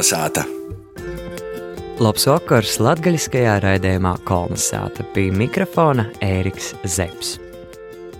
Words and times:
Kolnesāta! 0.00 0.46
Labs 2.00 2.22
vakars 2.24 2.78
latgaļiskajā 2.80 3.58
raidījumā 3.60 4.14
Kolnesāta 4.24 5.04
pie 5.12 5.26
mikrofona 5.28 6.06
Ēriks 6.24 6.70
Zepsi. 6.88 7.36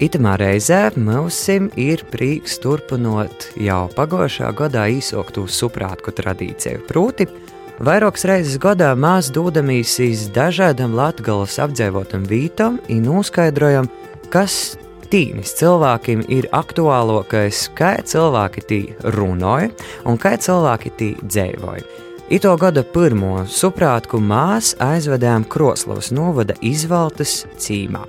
Itamā 0.04 0.34
reizē 0.42 0.90
mums 1.00 1.38
ir 1.48 2.04
prieks 2.12 2.58
turpinot 2.60 3.46
jau 3.56 3.86
pagājušā 3.96 4.50
gadā 4.60 4.84
īsoktu 4.92 5.46
suprātku 5.48 6.12
tradīciju. 6.12 6.82
Proti, 6.84 7.30
vairākas 7.80 8.28
reizes 8.28 8.60
gadā 8.60 8.92
mēs 8.92 9.32
dodamies 9.32 9.96
uz 10.04 10.28
dažādām 10.36 10.92
latgabalas 10.92 11.56
apdzīvotam 11.64 12.28
vītam 12.28 12.76
un 12.92 13.04
noskaidrojam, 13.08 13.88
kas 14.28 14.76
tīnis 15.10 15.54
cilvēkiem 15.58 16.22
ir 16.32 16.48
aktuālākais, 16.54 17.66
kā 17.76 17.96
cilvēki 18.06 18.64
tī 18.66 18.80
runāja 19.16 19.70
un 20.08 20.18
kā 20.20 20.36
cilvēki 20.40 20.94
tī 20.98 21.10
dzīvoja. 21.22 21.84
Ito 22.30 22.52
gada 22.62 22.84
pirmo 22.86 23.40
suprātku 23.50 24.20
mēs 24.22 24.76
aizvedām 24.78 25.42
Kroslovas 25.50 26.12
novada 26.14 26.54
izvaltas 26.62 27.40
cīmā. 27.58 28.04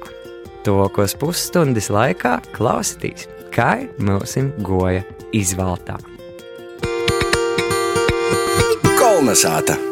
Tokos 0.61 1.17
pusstundas 1.17 1.89
laikā 1.89 2.37
klausītīs, 2.53 3.25
kā 3.49 3.87
mūsim 3.97 4.53
goja 4.61 5.01
izvaltā. 5.33 5.97
Kolnesāta! 9.01 9.90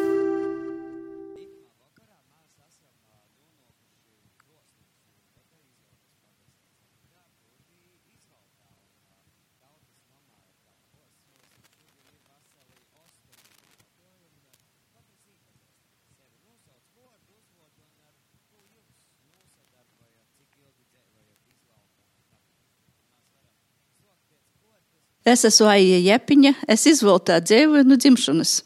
Es 25.30 25.44
esmu 25.45 25.67
Aija 25.69 25.99
Jepiņa, 26.02 26.55
es 26.73 26.88
izvoltā 26.89 27.38
dzīvoju 27.44 27.85
nu, 27.85 27.94
no 27.94 28.02
dzimšanas. 28.02 28.59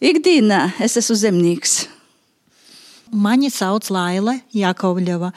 Ikdienā 0.00 0.60
es 0.80 0.96
esmu 0.96 1.16
zemnieks. 1.20 1.74
Mani 3.12 3.50
sauc 3.52 3.90
Laila 3.92 4.38
Jakovļeva. 4.56 5.32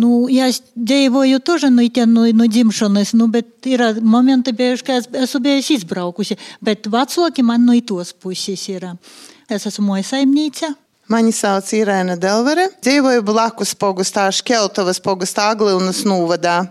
Nu, 0.00 0.26
ja 0.30 0.48
es 0.50 0.60
dzīvoju 0.74 1.40
toži 1.46 1.70
nu, 1.70 1.84
no, 1.84 2.06
nu, 2.14 2.26
no 2.40 2.46
dzimšanas, 2.50 3.12
nu, 3.18 3.28
bet 3.30 3.66
ir 3.70 3.82
uh, 3.86 4.02
momenti, 4.02 4.54
bieži, 4.56 4.86
ka 4.86 4.98
es 4.98 5.06
esmu 5.26 5.42
bijusi 5.46 5.78
izbraukusi. 5.78 6.38
Bet 6.62 6.90
vecāki 6.90 7.46
man 7.46 7.66
no 7.66 7.74
nu, 7.74 7.82
tos 7.86 8.14
puses 8.14 8.66
ir. 8.70 8.88
Es 9.50 9.66
esmu 9.66 9.92
moja 9.92 10.06
saimnīca, 10.10 10.72
Mani 11.10 11.32
sauc 11.34 11.66
Irēna 11.74 12.14
Delvere. 12.22 12.68
Dzīvoju 12.86 13.24
blakus 13.26 13.72
pogastā 13.74 14.28
Škeltovas 14.30 15.00
pogastā 15.02 15.48
Aglīnas 15.50 16.04
novadā. 16.06 16.68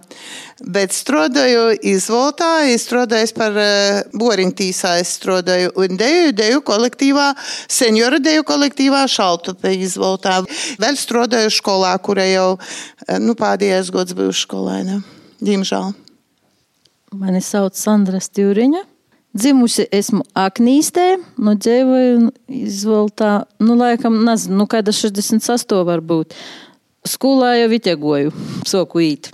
Bet 0.63 0.93
strādāju 0.95 1.73
izvoltā, 1.83 2.63
strādāju 2.79 3.33
par 3.35 3.57
uh, 3.59 3.99
Borintīsā, 4.15 4.93
strādāju 5.03 5.73
un 5.83 5.99
deju, 5.99 6.31
deju 6.39 6.63
kolektīvā, 6.69 7.33
senioru 7.67 8.21
deju 8.23 8.45
kolektīvā 8.47 9.01
Šaltupe 9.11 9.73
izvoltā. 9.75 10.37
Vēl 10.79 10.95
strādāju 10.99 11.51
skolā, 11.57 11.91
kurai 11.99 12.29
jau, 12.31 12.53
nu, 13.19 13.35
pēdējais 13.39 13.91
gads 13.91 14.15
bijuši 14.15 14.45
skolēna. 14.47 15.01
Diemžēl. 15.43 15.91
Mani 17.19 17.43
sauc 17.43 17.75
Sandra 17.75 18.23
Stjūriņa. 18.23 18.85
Dzimusi 19.39 19.85
esmu 19.95 20.23
Aknīstē, 20.35 21.13
nu 21.39 21.53
dzīvoju 21.55 22.31
izvoltā, 22.59 23.45
nu 23.63 23.77
laikam, 23.79 24.17
nezinu, 24.25 24.57
nu 24.59 24.65
kāda 24.67 24.91
68 24.95 25.85
varbūt. 25.87 26.35
Skolā 27.07 27.53
jau 27.61 27.69
vitiegoju, 27.71 28.33
soku 28.67 29.03
īt. 29.05 29.29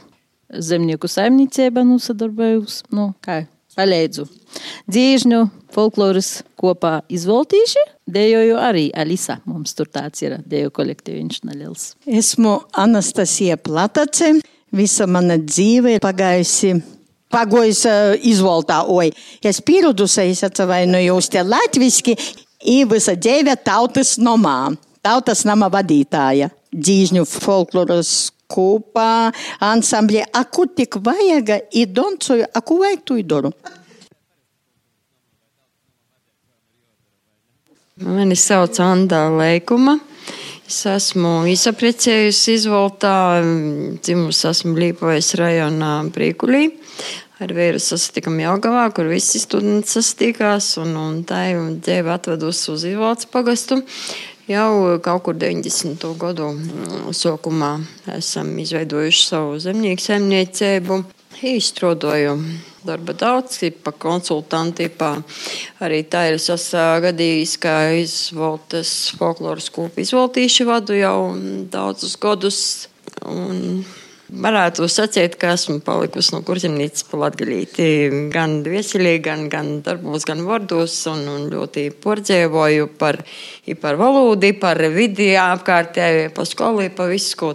Zemnieku 0.53 1.09
saimniecība, 1.09 1.81
nu 1.87 1.97
sadarbojos, 2.03 2.83
nu 2.93 3.07
kā, 3.25 3.41
palēdzu. 3.77 4.27
Dzīžņu 4.91 5.41
folkloras 5.73 6.43
kopā 6.59 6.99
izvoltīši, 7.09 7.87
dejoju 8.05 8.59
arī 8.61 8.87
Alisa, 8.93 9.39
mums 9.49 9.73
tur 9.77 9.89
tāds 9.89 10.21
ir, 10.21 10.37
deju 10.45 10.73
kolektīviņš 10.75 11.41
neliels. 11.49 11.87
Esmu 12.05 12.59
Anastasija 12.85 13.57
Platace, 13.57 14.35
visa 14.75 15.09
mana 15.09 15.39
dzīve 15.41 15.97
ir 15.97 16.05
pagājusi 16.05 16.75
pagojis 17.33 17.83
izvoltā, 18.25 18.83
oi, 18.87 19.09
es 19.43 19.61
pierudusies 19.65 20.43
atavainojos 20.47 21.29
te 21.33 21.43
latviski, 21.43 22.15
i 22.65 22.83
visa 22.89 23.15
dzīve 23.17 23.55
tautas 23.65 24.15
nomā, 24.21 24.75
tautas 25.05 25.43
nama 25.45 25.69
vadītāja, 25.73 26.49
dzīžņu 26.73 27.25
folkloras 27.29 28.13
kopā, 28.51 29.31
ansambļi, 29.63 30.25
aku 30.37 30.67
tik 30.77 30.99
vajaga, 31.03 31.59
i 31.73 31.85
doncoju, 31.85 32.47
aku 32.53 32.79
vajag 32.81 33.03
tu 33.05 33.17
idoru. 33.21 33.51
Mani 37.95 38.35
sauc 38.35 38.75
Andā 38.83 39.21
Leikuma. 39.31 39.95
Es 40.65 40.79
esmu 40.89 41.43
izaprecējusi 41.45 42.55
izvoltā, 42.57 43.37
dzimusi 44.01 44.47
esmu 44.49 44.71
Līpojas 44.73 45.35
rajonā 45.37 45.91
Brīkulī. 46.09 46.71
Ar 47.37 47.51
vīru 47.53 47.77
sastikam 47.83 48.39
Jelgavā, 48.41 48.87
kur 48.95 49.05
visi 49.11 49.37
studenti 49.43 49.93
sastīkās, 49.93 50.71
un, 50.81 50.95
un 50.97 51.19
tā 51.29 51.43
jau 51.51 51.67
dēva 51.85 52.15
atvedusi 52.17 52.71
uz 52.73 52.87
izvaldes 52.89 53.29
pagastu. 53.29 53.77
Jau 54.49 54.97
kaut 55.05 55.27
kur 55.27 55.37
90. 55.37 56.01
gadu 56.17 56.49
sākumā 57.13 57.75
esam 58.17 58.55
izveidojuši 58.65 59.25
savu 59.27 59.59
zemnieku 59.61 60.01
saimniecību. 60.01 61.03
Izstrādāju 61.45 62.39
darba 62.85 63.15
daudz, 63.17 63.59
pa 63.83 63.91
konsultanti, 63.91 64.87
pa 64.89 65.15
arī 65.83 66.03
tā 66.07 66.27
ir 66.31 66.39
sagadījis, 66.39 67.57
ka 67.61 67.75
izvoltas 67.97 68.95
folkloras 69.19 69.69
kūpu 69.73 70.05
izvoltīšu 70.05 70.69
vadu 70.69 70.97
jau 70.97 71.19
daudzus 71.71 72.17
gadus. 72.21 72.59
Un 73.25 73.85
Varētu 74.25 74.87
sacīt, 74.89 75.35
ka 75.37 75.51
esmu 75.53 75.83
palikusi 75.85 76.33
no 76.33 76.39
kurzemnīcas 76.45 77.05
pa 77.05 77.19
latgalīti 77.21 77.85
gan 78.33 78.57
viesilī, 78.65 79.19
gan, 79.21 79.43
gan 79.53 79.83
darbos, 79.85 80.25
gan 80.25 80.41
vārdos, 80.47 80.95
un, 81.11 81.21
un 81.29 81.43
ļoti 81.51 81.83
pordzēvoju 82.01 82.89
par, 82.97 83.19
par 83.83 83.99
valodu, 84.01 84.49
par 84.57 84.81
vidi 84.95 85.29
apkārtējo, 85.37 86.31
pa 86.33 86.45
skolu, 86.49 86.87
pa 86.97 87.05
visu 87.11 87.37
ko. 87.37 87.51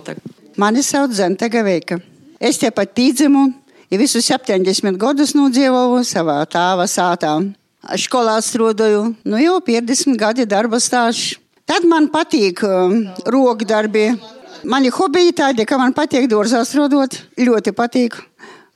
Mani 0.63 0.85
sauc 0.87 1.11
Zente 1.19 1.51
Gaveika. 1.51 1.99
Es 2.39 2.63
te 2.63 2.71
pat 2.71 2.95
pīdzimu, 2.95 3.49
ja 3.91 4.01
visus 4.01 4.31
70 4.31 4.99
gadus 5.01 5.35
nodzīvoju 5.37 6.03
savā 6.07 6.41
tāva 6.51 6.87
sātā. 6.91 7.37
Skolā 7.97 8.37
strādāju, 8.45 9.15
nu 9.25 9.41
jau 9.41 9.61
50 9.65 10.19
gadi 10.21 10.47
darba 10.47 10.81
stāsts. 10.81 11.39
Tad 11.71 11.85
man 11.87 12.09
patīk 12.11 12.65
um, 12.67 13.05
rokdarbi 13.31 14.11
Mani 14.65 14.91
hobiji 14.93 15.33
tādi, 15.33 15.65
ka 15.65 15.79
man 15.81 15.95
patīk 15.97 16.27
dārzā 16.29 16.61
strādāt, 16.69 17.17
ļoti 17.41 17.73
patīk. 17.73 18.19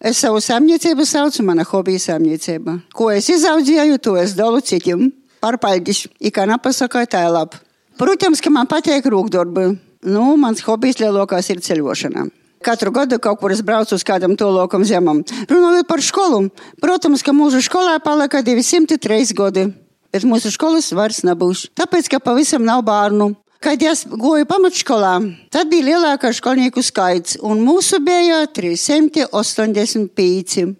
Es 0.01 0.21
savu 0.23 0.41
saimniecību 0.41 1.05
saucu 1.09 1.45
mana 1.45 1.65
hobija 1.69 2.01
saimniecība. 2.01 2.79
Ko 2.97 3.11
es 3.13 3.29
izaudzēju, 3.33 3.99
to 4.01 4.17
es 4.21 4.33
dalu 4.37 4.63
citiem. 4.65 5.11
Pārpaļģis, 5.45 6.07
ikā 6.31 6.47
napasakā 6.49 7.05
tā 7.11 7.25
labi. 7.29 7.61
Protams, 8.01 8.41
ka 8.41 8.53
man 8.53 8.69
patīk 8.71 9.05
rūkdarbi. 9.13 9.67
Nu, 10.09 10.25
mans 10.41 10.65
hobijs 10.65 11.01
lielākās 11.03 11.53
ir 11.53 11.61
ceļošana. 11.65 12.27
Katru 12.65 12.91
gadu 12.95 13.19
kaut 13.21 13.41
kur 13.41 13.53
es 13.53 13.61
braucu 13.61 13.95
uz 13.95 14.03
kādam 14.07 14.37
tolokam 14.41 14.85
zemam. 14.89 15.21
Runājot 15.50 15.87
par 15.88 16.00
skolu, 16.00 16.49
protams, 16.81 17.23
ka 17.25 17.33
mūsu 17.37 17.61
skolā 17.65 17.99
palika 18.00 18.41
203 18.44 19.35
gadi. 19.37 19.67
Bet 20.15 20.25
mūsu 20.25 20.50
skolas 20.55 20.93
vairs 20.94 21.25
nebūs. 21.27 21.67
Tāpēc, 21.77 22.09
ka 22.09 22.19
pavisam 22.23 22.65
nav 22.65 22.83
bērnu. 22.87 23.35
Kad 23.65 23.83
es 23.83 24.05
gāju 24.05 24.44
pamatskolā, 24.49 25.21
tad 25.53 25.69
bija 25.73 25.85
lielākais 25.88 26.37
skolnieku 26.37 26.83
skaits, 26.85 27.38
un 27.41 27.61
mūsu 27.65 27.99
bija 28.05 28.47
385. 28.53 30.75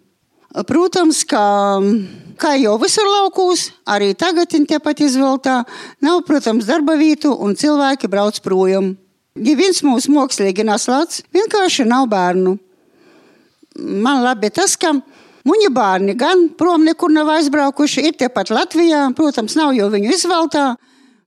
Protams, 0.69 1.25
ka, 1.27 1.81
kā 2.39 2.55
jau 2.61 2.79
visur 2.83 3.07
laukos, 3.09 3.71
arī 3.89 4.15
tagad 4.15 4.49
tepat 4.53 5.01
izvēltā, 5.01 5.65
nav, 6.05 6.21
protams, 6.29 6.67
darba 6.69 6.97
vietu, 7.01 7.33
un 7.33 7.57
cilvēki 7.57 8.09
brauc 8.13 8.41
projām. 8.45 9.04
Ja 9.35 9.57
viens 9.59 9.83
mūsu 9.83 10.13
mākslīgi 10.15 10.67
neslēdz, 10.67 11.25
vienkārši 11.35 11.89
nav 11.91 12.07
bērnu. 12.13 12.57
Man 13.83 14.23
labi 14.23 14.53
tas, 14.55 14.77
ka 14.79 14.95
Muņa 15.45 15.69
bērni 15.77 16.15
gan 16.17 16.47
prom 16.57 16.87
nekur 16.87 17.11
nav 17.13 17.29
aizbraukuši, 17.35 18.07
ir 18.09 18.15
tepat 18.17 18.49
Latvijā, 18.55 19.03
protams, 19.13 19.59
nav 19.59 19.75
jau 19.77 19.91
viņu 19.93 20.15
izvēltā 20.15 20.63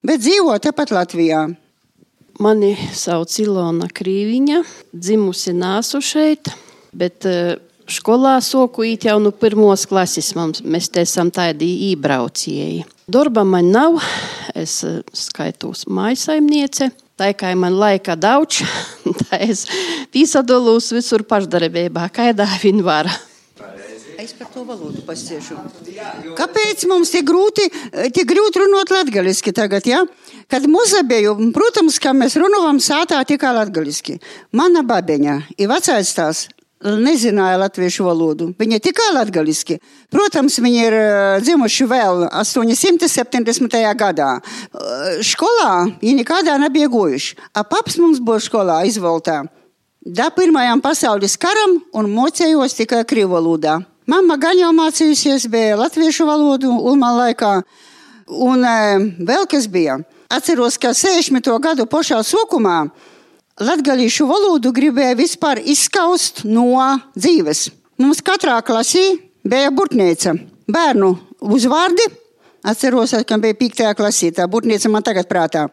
bet 0.07 0.23
dzīvo 0.23 0.55
tepat 0.63 0.93
Latvijā. 0.95 1.45
Mani 2.39 2.75
sauc 2.93 3.33
Ilona 3.41 3.87
Krīviņa, 3.89 4.61
dzimusi 4.93 5.55
nāsu 5.57 6.01
šeit, 6.05 6.51
bet 6.93 7.25
uh, 7.25 7.55
skolā 7.89 8.35
soku 8.45 8.85
īt 8.85 9.07
jau 9.09 9.17
no 9.21 9.33
pirmos 9.33 9.87
klases. 9.89 10.33
Mēs 10.37 10.91
te 10.93 11.01
esam 11.07 11.31
tādi 11.33 11.69
ībraucēji. 11.89 12.85
Darba 13.09 13.45
man 13.47 13.71
nav, 13.71 13.97
es 14.53 14.81
eh, 14.83 14.99
skaitos 15.15 15.85
mājasaimniece. 15.87 16.91
Tā 17.17 17.31
kā 17.33 17.49
man 17.57 17.73
laika 17.73 18.13
daudz, 18.13 18.61
tā 19.23 19.39
es 19.41 19.65
pīsadalos 20.13 20.91
visur 20.93 21.23
pašdarbībā, 21.25 22.11
kādā 22.13 22.45
vien 22.61 22.83
var. 22.85 23.09
Es 24.17 24.33
par 24.37 24.49
to 24.53 24.63
valodu 24.65 25.01
pasiešu. 25.05 25.55
Kāpēc 26.37 26.83
mums 26.89 27.13
tik 27.13 27.25
grūti, 27.29 27.67
tik 28.13 28.25
grūti 28.29 28.61
runāt 28.63 28.91
latgaliski 28.93 29.53
tagad, 29.55 29.85
ja? 29.89 30.03
Kad 30.51 30.65
mūsu 30.69 31.03
biju, 31.07 31.35
protams, 31.55 31.97
ka 32.01 32.13
mēs 32.17 32.37
runājam 32.41 32.81
sātā 32.81 33.21
tikai 33.29 33.53
latgaliski. 33.55 34.17
Mana 34.57 34.83
babeņa 34.85 35.39
ir 35.57 35.69
vecais 35.71 36.13
tās 36.17 36.45
nezināja 36.83 37.57
latviešu 37.57 38.05
valodu. 38.05 38.51
Viņa 38.59 38.79
tikai 38.83 39.09
latgaliski. 39.15 39.79
Protams, 40.13 40.59
viņi 40.61 40.81
ir 40.85 40.95
dzimuši 41.41 41.87
vēl 41.89 42.27
870. 42.29 43.77
gadā. 43.97 44.29
Skolā 45.25 45.71
viņi 46.01 46.21
nekādā 46.21 46.57
nebija 46.61 46.89
gojuši. 46.91 47.37
A 47.57 47.63
paps 47.63 47.97
mums 47.97 48.21
bija 48.21 48.43
skolā 48.43 48.83
izvaltā. 48.85 49.43
Da 50.05 50.29
pirmajam 50.31 50.79
pasaules 50.81 51.35
karam 51.35 51.81
un 51.93 52.11
mocējos 52.13 52.77
tikai 52.77 53.03
krievu 53.05 53.35
valodā. 53.35 53.81
Mama 54.07 54.37
gan 54.39 54.55
jau 54.55 54.69
mācījusies, 54.71 55.49
bija 55.51 55.75
latviešu 55.75 56.23
valodu 56.29 56.71
Ulmā 56.71 57.09
laikā. 57.17 57.57
Un 58.31 58.63
vēl 59.27 59.43
kas 59.51 59.67
bija? 59.67 59.97
Atceros, 60.31 60.77
ka 60.79 60.93
60. 60.95 61.43
gadu 61.63 61.85
pašā 61.87 62.21
sokumā 62.23 62.85
latgalīšu 63.63 64.27
valodu 64.29 64.71
gribēja 64.73 65.17
vispār 65.17 65.61
izskaust 65.63 66.43
no 66.45 66.69
dzīves. 67.17 67.67
Mums 67.97 68.21
katrā 68.21 68.59
klasī 68.65 69.17
bija 69.47 69.71
burtnīca, 69.73 70.35
bērnu 70.69 71.13
uzvārdi. 71.41 72.05
Atceros, 72.67 73.13
ka 73.25 73.37
bija 73.39 73.55
5. 73.55 73.83
klasī, 73.97 74.31
tā 74.35 74.45
burtnīca 74.51 74.89
man 74.91 75.05
tagad 75.05 75.29
prātā. 75.29 75.67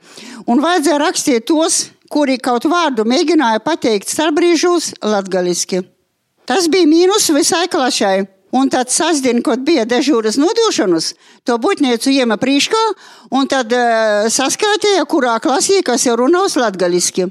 Un 0.47 0.63
vajadzēja 0.63 1.01
rakstīt 1.03 1.47
tos, 1.49 1.89
kuri 2.13 2.39
kaut 2.39 2.69
vārdu 2.71 3.05
mēģināja 3.09 3.65
pateikt 3.65 4.13
starpbrīžos 4.13 4.93
latgaliski. 5.03 5.83
Tas 6.49 6.69
bija 6.69 6.89
mīnus 6.89 7.33
visai 7.35 7.67
klašai. 7.73 8.31
Un 8.55 8.69
tad 8.71 8.93
sasdien, 8.95 9.41
kad 9.43 9.65
bija 9.67 9.83
dežūras 9.83 10.37
nodošanas, 10.39 11.09
to 11.43 11.57
būtnieku 11.59 12.13
iema 12.15 12.37
prīškā, 12.39 12.83
un 13.35 13.49
tad 13.51 13.75
uh, 13.75 14.29
saskaitīja, 14.31 15.03
kurā 15.11 15.41
klasī, 15.43 15.81
kas 15.83 16.07
jau 16.07 16.15
runās 16.21 16.55
latgaliski. 16.55 17.27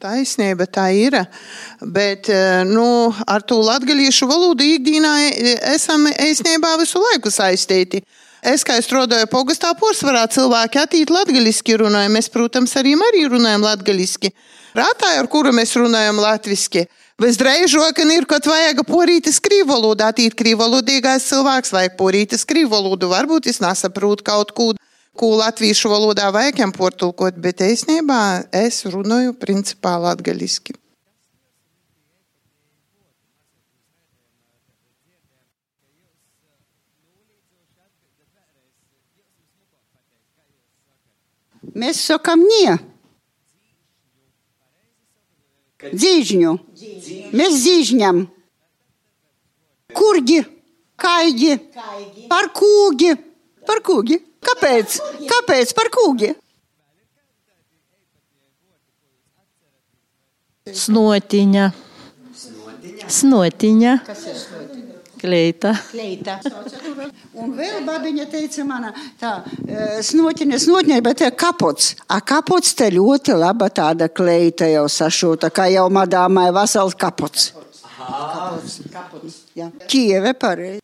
Taisnība 0.00 0.64
tā 0.64 0.86
ir. 0.96 1.16
Bet 1.84 2.30
nu, 2.70 3.12
ar 3.28 3.42
to 3.44 3.58
latviešu 3.60 4.28
valodu 4.30 4.64
ikdienā 4.64 5.12
esam 5.74 6.06
īstenībā 6.08 6.72
visu 6.80 7.02
laiku 7.04 7.32
saistīti. 7.32 8.00
Es 8.40 8.64
kā 8.64 8.78
strādāju 8.80 9.28
pogastā, 9.28 9.74
porcelānā 9.76 10.24
cilvēki 10.32 10.80
attīstīt 10.80 11.12
latviešu 11.12 11.76
runājumu. 11.82 12.16
Mēs, 12.16 12.30
protams, 12.32 12.72
arī, 12.80 12.94
arī 13.10 13.26
runājam 13.28 13.66
latviešu. 13.66 14.32
Rātāji, 14.78 15.20
ar 15.20 15.28
kuru 15.28 15.52
mēs 15.52 15.76
runājam 15.76 16.22
latviešu. 16.22 16.86
Visdrīzāk 17.20 18.00
ir, 18.00 18.24
kad 18.24 18.46
vajag 18.48 18.80
porītis 18.88 19.42
krīvu 19.44 19.68
valodu, 19.74 20.06
attīstīt 20.06 20.38
krīvu 20.38 20.62
valodīgais 20.62 21.28
cilvēks, 21.28 21.74
vajag 21.76 21.98
porītis 22.00 22.48
krīvu 22.48 22.72
valodu. 22.72 23.10
Varbūt 23.12 23.50
es 23.52 23.60
nesaprotu 23.60 24.24
kaut 24.24 24.56
ko 24.56 24.72
ko 25.18 25.32
latviešu 25.40 25.90
valodā 25.90 26.30
vajag 26.34 26.62
portulkot, 26.76 27.38
bet 27.40 27.62
īstenībā 27.64 28.50
es 28.54 28.84
runāju 28.86 29.34
principā 29.38 29.96
latgaļiski. 30.00 30.76
Mēs 41.80 42.00
sakām, 42.02 42.42
nie. 42.42 42.74
Dzīžņu. 45.80 46.54
Mēs 47.36 47.58
dzīžņam. 47.62 48.24
Kurgi, 49.96 50.40
kaigi, 51.00 51.56
par 52.30 52.50
kūgi, 52.56 53.14
par 53.68 53.82
kūgi. 53.86 54.20
Kāpēc? 54.40 54.96
Kāpēc 55.28 55.74
par 55.76 55.90
kūgi? 55.92 56.32
Snotiņa. 60.70 61.70
Snotiņa. 63.10 63.94
Kleita. 65.20 65.74
Kleita. 65.90 66.38
Un 67.36 67.52
vēl 67.58 67.82
babiņa 67.84 68.24
teica 68.32 68.64
man, 68.64 68.86
tā 69.20 69.34
snotiņa, 70.06 70.60
snotiņa, 70.64 71.00
bet 71.04 71.20
tā 71.20 71.30
kapots. 71.36 71.92
A 72.08 72.22
kapots 72.24 72.72
te 72.78 72.88
ļoti 72.94 73.36
laba 73.36 73.68
tāda 73.68 74.08
kleita 74.08 74.68
jau 74.70 74.86
sašūta, 74.88 75.52
kā 75.52 75.68
jau 75.74 75.88
madāmai 75.92 76.48
vesels 76.56 76.96
kapots. 76.96 77.50
Kapots. 78.00 78.80
kapots. 78.92 79.42
Jā. 79.56 79.68
Kieve 79.90 80.32
pareizi. 80.32 80.80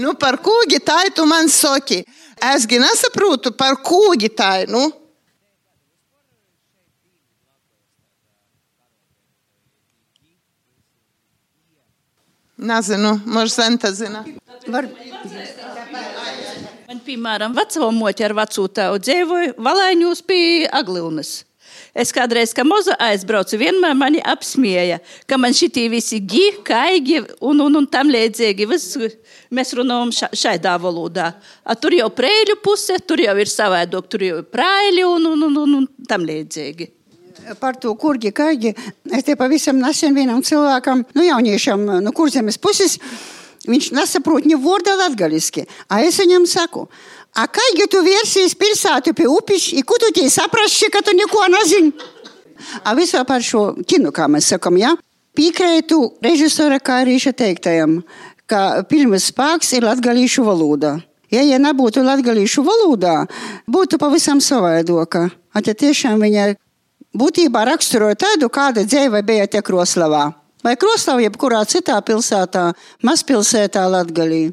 Nu, 0.00 0.14
par 0.16 0.38
kūgi 0.40 0.78
tā 0.80 1.02
tu 1.12 1.26
man 1.28 1.50
saki. 1.52 2.00
Es 2.40 2.64
gan 2.66 2.80
nesaprotu, 2.80 3.52
par 3.52 3.76
kūgi 3.84 4.30
tā 4.32 4.62
ir. 4.64 4.72
Nu. 4.72 4.86
Nezinu, 12.62 13.18
možda 13.26 13.64
Senta 13.64 13.90
zina. 13.92 14.24
Var... 14.70 14.86
Man, 16.86 17.00
piemēram, 17.04 17.54
vecāmoķi 17.56 18.24
ar 18.28 18.34
vecu 18.38 18.68
tēvu 18.78 19.00
dzīvoja 19.02 19.54
Valaiņos 19.58 20.22
pie 20.28 20.68
Aglilnas. 20.70 21.40
Es 21.92 22.08
kādreiz, 22.08 22.54
kad 22.56 22.64
maza 22.64 22.94
aizbraucu, 23.04 23.58
vienmēr 23.60 23.92
mani 23.92 24.20
apsmieja, 24.24 24.96
ka 25.28 25.36
man 25.36 25.52
šitie 25.52 25.90
visi 25.92 26.22
gi, 26.24 26.46
kaigi 26.64 27.18
un, 27.44 27.60
un, 27.60 27.76
un 27.82 27.88
tam 27.92 28.08
līdzīgi. 28.08 28.64
Mēs 29.52 29.74
runājam 29.76 30.14
ša, 30.16 30.30
šādā 30.32 30.72
valodā. 30.80 31.34
A, 31.60 31.76
tur 31.76 31.92
jau 31.92 32.08
prēļu 32.16 32.56
puse, 32.64 32.96
tur 33.04 33.20
jau 33.20 33.36
ir 33.36 33.52
savādāk, 33.52 34.08
tur 34.08 34.24
jau 34.24 34.40
ir 34.40 34.48
prāļi 34.48 35.04
un, 35.04 35.28
un, 35.34 35.44
un, 35.50 35.60
un, 35.66 35.76
un 35.82 36.08
tam 36.08 36.24
līdzīgi. 36.24 36.88
Par 37.60 37.76
to 37.76 37.92
kurgi, 38.00 38.32
kaigi. 38.32 38.72
Es 39.12 39.28
te 39.28 39.36
pavisam 39.36 39.76
nesen 39.82 40.16
vienam 40.16 40.40
cilvēkam, 40.46 41.04
nu 41.12 41.28
jauniešam, 41.28 41.84
no 42.00 42.16
kurzemes 42.16 42.56
puses, 42.62 42.96
viņš 43.68 43.92
nesaprot 43.98 44.48
ne 44.48 44.56
vārdu 44.56 44.96
latgaliski. 44.96 45.66
A 45.92 46.00
es 46.06 46.16
viņam 46.22 46.48
saku, 46.48 46.86
A 47.32 47.46
kā 47.48 47.64
jau 47.78 47.86
tu 47.88 48.02
vērsies 48.04 48.52
pilsētu 48.60 49.14
pie 49.16 49.28
upes, 49.30 49.70
un 49.72 49.86
ko 49.88 49.96
tu 50.00 50.10
tie 50.12 50.28
saprasti, 50.30 50.90
ka 50.92 51.00
tu 51.00 51.14
neko 51.16 51.46
nezini? 51.54 51.92
A 52.84 52.92
vispār 52.94 53.24
par 53.24 53.42
šo 53.42 53.72
kinu, 53.88 54.12
kā 54.12 54.28
mēs 54.28 54.50
sakam, 54.52 54.76
ja? 54.76 54.92
Piekrītu 55.32 55.98
režisora 56.22 56.76
Kārīša 56.76 57.32
teiktajam, 57.32 58.02
ka 58.44 58.84
filmas 58.90 59.30
spēks 59.32 59.72
ir 59.78 59.88
latgalīšu 59.88 60.44
valoda. 60.44 60.98
Ja, 61.32 61.40
ja 61.40 61.56
nebūtu 61.56 62.04
latgalīšu 62.04 62.60
valodā, 62.66 63.22
būtu 63.64 63.96
pavisam 63.96 64.42
savaidoka. 64.44 65.30
Atja 65.56 65.72
tiešām 65.72 66.20
viņa 66.20 66.50
būtībā 67.16 67.64
raksturoja 67.70 68.18
tādu, 68.26 68.52
kāda 68.52 68.84
dzīve 68.84 69.24
bija 69.24 69.48
tie 69.48 69.64
Kroslavā. 69.64 70.26
Vai 70.62 70.76
Kroslavā, 70.76 71.24
jebkurā 71.24 71.64
citā 71.64 71.96
pilsētā, 72.04 72.74
mazpilsētā 73.02 73.88
Latgalī. 73.88 74.50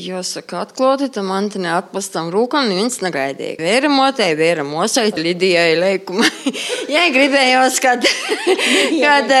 Jāsaka, 0.00 0.62
atklāti 0.64 1.10
tam 1.12 1.30
Antoni 1.34 1.68
atpastam 1.70 2.30
rūkam, 2.32 2.68
neviens 2.70 3.00
negaidīja. 3.04 3.58
Vēra 3.60 3.90
motei, 3.92 4.32
vēra 4.38 4.64
mosai, 4.64 5.10
Lidijai 5.16 5.74
leikumai. 5.78 6.30
Jā, 6.94 7.04
gribējos, 7.12 7.80
kad, 7.84 8.06
kad 9.04 9.34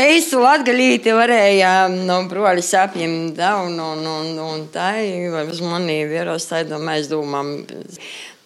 eistu 0.00 0.40
latgalīti 0.44 1.12
varēja 1.16 1.74
no 1.92 2.22
broļa 2.30 2.64
sapņiem 2.64 3.18
daun 3.36 3.76
un, 3.82 4.06
un, 4.14 4.32
un 4.46 4.64
tā, 4.72 4.94
vai 5.34 5.44
uz 5.50 5.60
mani 5.64 6.00
vieros 6.08 6.48
tādā 6.48 6.80
mēs 6.80 7.10
domām. 7.12 7.58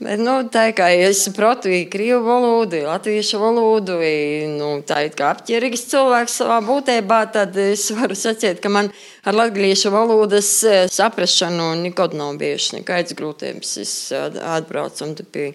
Bet, 0.01 0.17
nu, 0.17 0.39
tā 0.49 0.71
kā 0.73 0.87
es 0.97 1.19
saprotu, 1.27 1.69
krievu 1.93 2.23
valodu, 2.25 2.79
latviešu 2.87 3.37
valodu, 3.37 3.99
nu, 4.55 4.71
tā 4.89 5.03
ir 5.05 5.13
kā 5.13 5.35
apģērbīgs 5.35 5.83
cilvēks 5.91 6.39
savā 6.41 6.57
būtībā, 6.65 7.19
tad 7.35 7.59
es 7.61 7.85
varu 7.93 8.17
sacīt, 8.17 8.63
ka 8.65 8.73
man 8.73 8.89
ar 9.29 9.37
latviešu 9.37 9.93
valodas 9.93 10.49
saprašanu 10.97 11.75
nekad 11.83 12.17
nav 12.17 12.41
bijušas 12.41 12.79
nekādas 12.79 13.19
grūtības. 13.19 13.75
Es 13.85 13.93
atbraucu 14.17 15.05
un 15.05 15.13
tu 15.21 15.29
pie. 15.29 15.51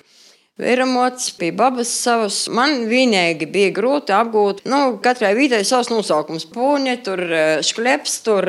Vēramots 0.55 1.33
pie 1.35 1.50
babas 1.51 1.89
savas. 1.91 2.35
Man 2.47 2.85
vienīgi 2.88 3.43
bija 3.51 3.74
grūti 3.75 4.13
apgūt, 4.15 4.62
nu, 4.71 4.77
katrai 5.03 5.33
vītai 5.35 5.59
savs 5.67 5.89
nosaukums. 5.91 6.45
Pūņa, 6.53 6.93
tur 7.03 7.24
škleps, 7.67 8.13
tur 8.24 8.47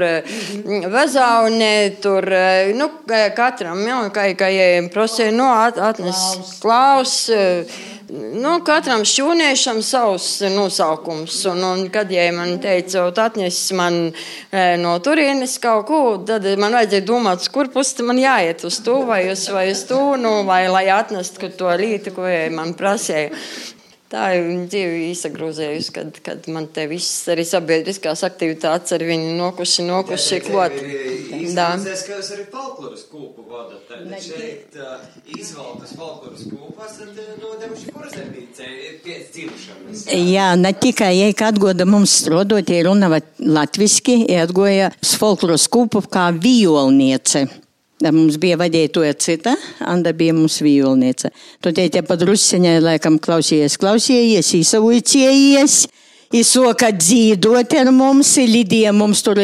vezaune, 0.95 1.73
tur, 2.05 2.31
nu, 2.79 2.89
katram, 3.35 3.83
jau, 3.91 3.99
kā, 4.15 4.29
kā, 4.39 4.53
prasīja, 4.95 5.35
nu, 5.35 5.51
atnes 5.51 6.23
klaus. 6.63 7.27
klaus 7.27 7.85
Nu, 8.07 8.53
katram 8.63 9.03
šūniešam 9.09 9.81
savs 9.83 10.27
nosaukums. 10.55 11.41
Un, 11.51 11.63
un, 11.67 11.81
kad 11.91 12.11
ja 12.15 12.29
man 12.35 12.53
teica, 12.63 13.09
atnes 13.11 13.59
man 13.75 13.97
e, 14.07 14.61
no 14.79 14.93
turienes 15.03 15.57
kaut 15.63 15.89
ko, 15.89 16.01
tad 16.29 16.47
man 16.61 16.77
vajadzēja 16.79 17.07
domāt, 17.09 17.49
kur 17.51 17.67
pusi 17.75 18.07
man 18.07 18.21
jāiet 18.23 18.63
uz 18.69 18.79
to 18.87 19.01
vai 19.09 19.25
uz, 19.33 19.49
vai 19.51 19.67
uz 19.73 19.83
to, 19.89 20.01
nu, 20.23 20.37
vai, 20.47 20.67
lai 20.71 20.85
atnestu 20.95 21.51
to 21.59 21.73
līti, 21.81 22.15
ko 22.15 22.31
man 22.55 22.77
prasīja. 22.79 23.33
Tā 24.07 24.27
ir 24.39 24.45
dzīve 24.71 24.99
izsagrūzējusi, 25.11 25.93
kad, 25.97 26.19
kad 26.23 26.45
man 26.55 26.69
te 26.71 26.85
viss 26.87 27.25
arī 27.33 27.43
sabiedriskās 27.47 28.23
aktivitātes 28.29 28.95
ar 28.95 29.03
viņu 29.03 29.33
nokuši, 29.35 29.83
nokuši 29.89 30.39
klot. 30.47 30.77
Jā, 30.79 31.67
ka 32.07 32.15
jūs 32.15 32.31
arī 32.37 32.45
folkloras 32.53 33.03
kūpu 33.11 33.49
vadat. 33.51 33.83
Tad 33.91 34.15
šeit 34.23 34.79
uh, 34.79 35.03
izvalkas 35.35 35.97
folkloras 35.99 36.47
kūpas, 36.47 36.97
tad 37.01 37.19
nodevuši 37.43 37.97
kurzemīcē 37.97 38.71
pēc 39.03 39.35
dzimšanas. 39.35 40.07
Jā, 40.15 40.53
ne 40.61 40.75
tikai, 40.87 41.11
ja 41.19 41.35
atgoda 41.51 41.89
mums 41.89 42.15
strodot, 42.23 42.71
ja 42.71 42.87
runa 42.87 43.11
latviski, 43.43 44.21
ja 44.31 44.47
atgoja 44.47 44.95
folkloras 45.19 45.67
kūpu 45.67 46.07
kā 46.15 46.31
violniece. 46.39 47.49
Mums 48.05 48.37
bija 48.37 48.59
vadītāja 48.61 49.15
cita, 49.17 49.55
Anna 49.81 50.13
bija 50.13 50.35
mums 50.37 50.59
vīlniece. 50.61 51.31
Tu 51.65 51.71
teici, 51.73 52.03
padrusciņai 52.05 52.75
laikam 52.85 53.17
klausījies, 53.17 53.79
klausījies, 53.81 54.51
īsavujcējies, 54.59 55.77
īsoka 56.37 56.91
dzīdot 56.93 57.73
ar 57.81 57.89
mums, 57.97 58.35
Lidija 58.37 58.93
mums 58.93 59.25
tur 59.25 59.41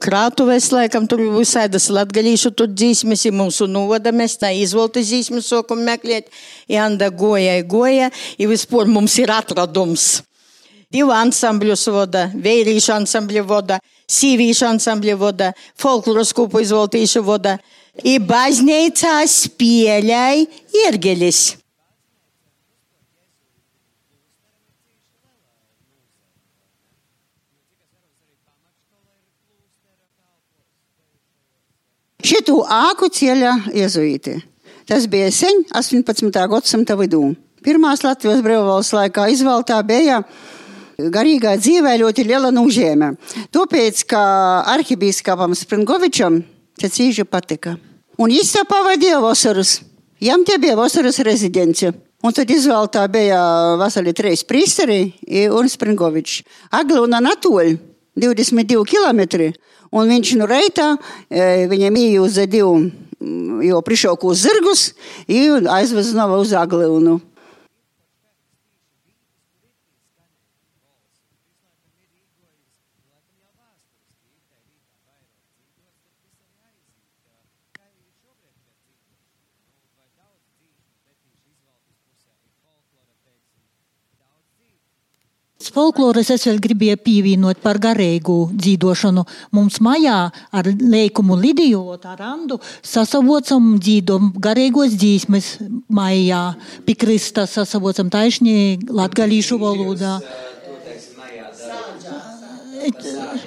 krātuves, 0.00 0.68
laikam 0.70 1.08
tur 1.10 1.24
visādas 1.34 1.88
latgalīšu 1.90 2.52
tur 2.54 2.70
dzīsmes, 2.70 3.26
ir 3.26 3.34
mūsu 3.34 3.66
novada, 3.66 4.14
mēs 4.14 4.38
tā 4.38 4.52
izvolta 4.54 5.02
dzīsmes 5.02 5.50
sokam 5.50 5.82
meklēt, 5.82 6.30
Anda 6.70 7.10
goja, 7.10 7.58
goja, 7.66 8.12
ir 8.38 8.52
vispār 8.54 8.86
mums 8.86 9.18
ir 9.18 9.34
atradums. 9.34 10.20
Divu 10.94 11.10
ansambļus 11.14 11.88
vada, 11.90 12.28
vērīšu 12.38 12.94
ansambļu 13.00 13.44
vada, 13.50 13.82
sīvīšu 14.10 14.70
ansambļu 14.70 15.18
vada, 15.18 15.52
folkloras 15.78 16.30
kupu 16.38 16.62
izvoltīšu 16.62 17.26
vada 17.26 17.58
i 18.04 18.18
baznīcā 18.22 19.16
spēlēja 19.28 20.46
iergelis. 20.84 21.40
Šitu 32.20 32.60
āku 32.68 33.08
ceļa 33.10 33.54
iezuīti. 33.74 34.36
Tas 34.86 35.06
bija 35.10 35.30
sen 35.32 35.64
18. 35.74 36.30
gadsimta 36.52 36.96
vidū. 36.98 37.22
Pirmās 37.64 38.04
Latvijas 38.04 38.40
brīvvalsts 38.44 38.94
laikā 38.96 39.26
izvēltā 39.32 39.80
bija 39.86 40.20
garīgā 41.00 41.56
dzīvē 41.60 41.96
ļoti 42.02 42.24
liela 42.28 42.52
nožēme. 42.52 43.14
Tāpēc, 43.52 44.04
ka 44.10 44.22
arhibīskapam 44.74 45.56
Springovičam 45.56 46.42
tas 46.80 47.00
īži 47.00 47.24
patika. 47.28 47.76
Un 48.20 48.28
tā 48.28 48.66
pavadīja 48.68 49.16
vasaras. 49.24 49.78
Jām 50.20 50.42
tie 50.44 50.58
bija 50.60 50.76
vasaras 50.76 51.18
rezidence. 51.24 51.88
Un 52.20 52.34
tad 52.36 52.50
izvēlētā 52.52 53.06
bija 53.08 53.38
vasarī 53.80 54.12
trīs 54.12 54.42
prīsteri 54.44 55.14
un 55.48 55.68
Springovičs. 55.72 56.42
Agluna 56.76 57.22
Natoļ 57.24 57.78
22 58.20 58.84
km. 58.84 59.22
Un 59.96 60.12
viņš 60.12 60.34
nu 60.36 60.46
reitā, 60.46 60.90
viņam 61.32 61.96
ījūza 61.96 62.44
divu 62.44 62.74
jau 63.64 63.80
prišauku 63.84 64.34
zirgus, 64.36 64.90
un 65.28 65.72
aizvez 65.72 66.12
no 66.12 66.28
uz 66.36 66.52
Aglunu. 66.52 67.22
Folkloras 85.80 86.28
es 86.34 86.44
vēl 86.48 86.60
gribēju 86.60 86.98
pievienot 87.04 87.60
par 87.64 87.80
garīgu 87.80 88.36
dzīvošanu. 88.52 89.24
Mums 89.56 89.80
mājā 89.84 90.18
ar 90.28 90.68
leikumu 90.80 91.38
Lidijot, 91.40 92.04
ar 92.10 92.20
Andu 92.26 92.58
sasavocam 92.84 93.76
dzīdom 93.80 94.34
garīgos 94.42 94.96
dzīsmes 95.00 95.50
mājā. 95.88 96.42
Pie 96.84 96.96
Krista 97.00 97.46
sasavocam 97.48 98.10
taišņi 98.12 98.90
latgalīšu 98.90 99.60
valodā. 99.60 100.18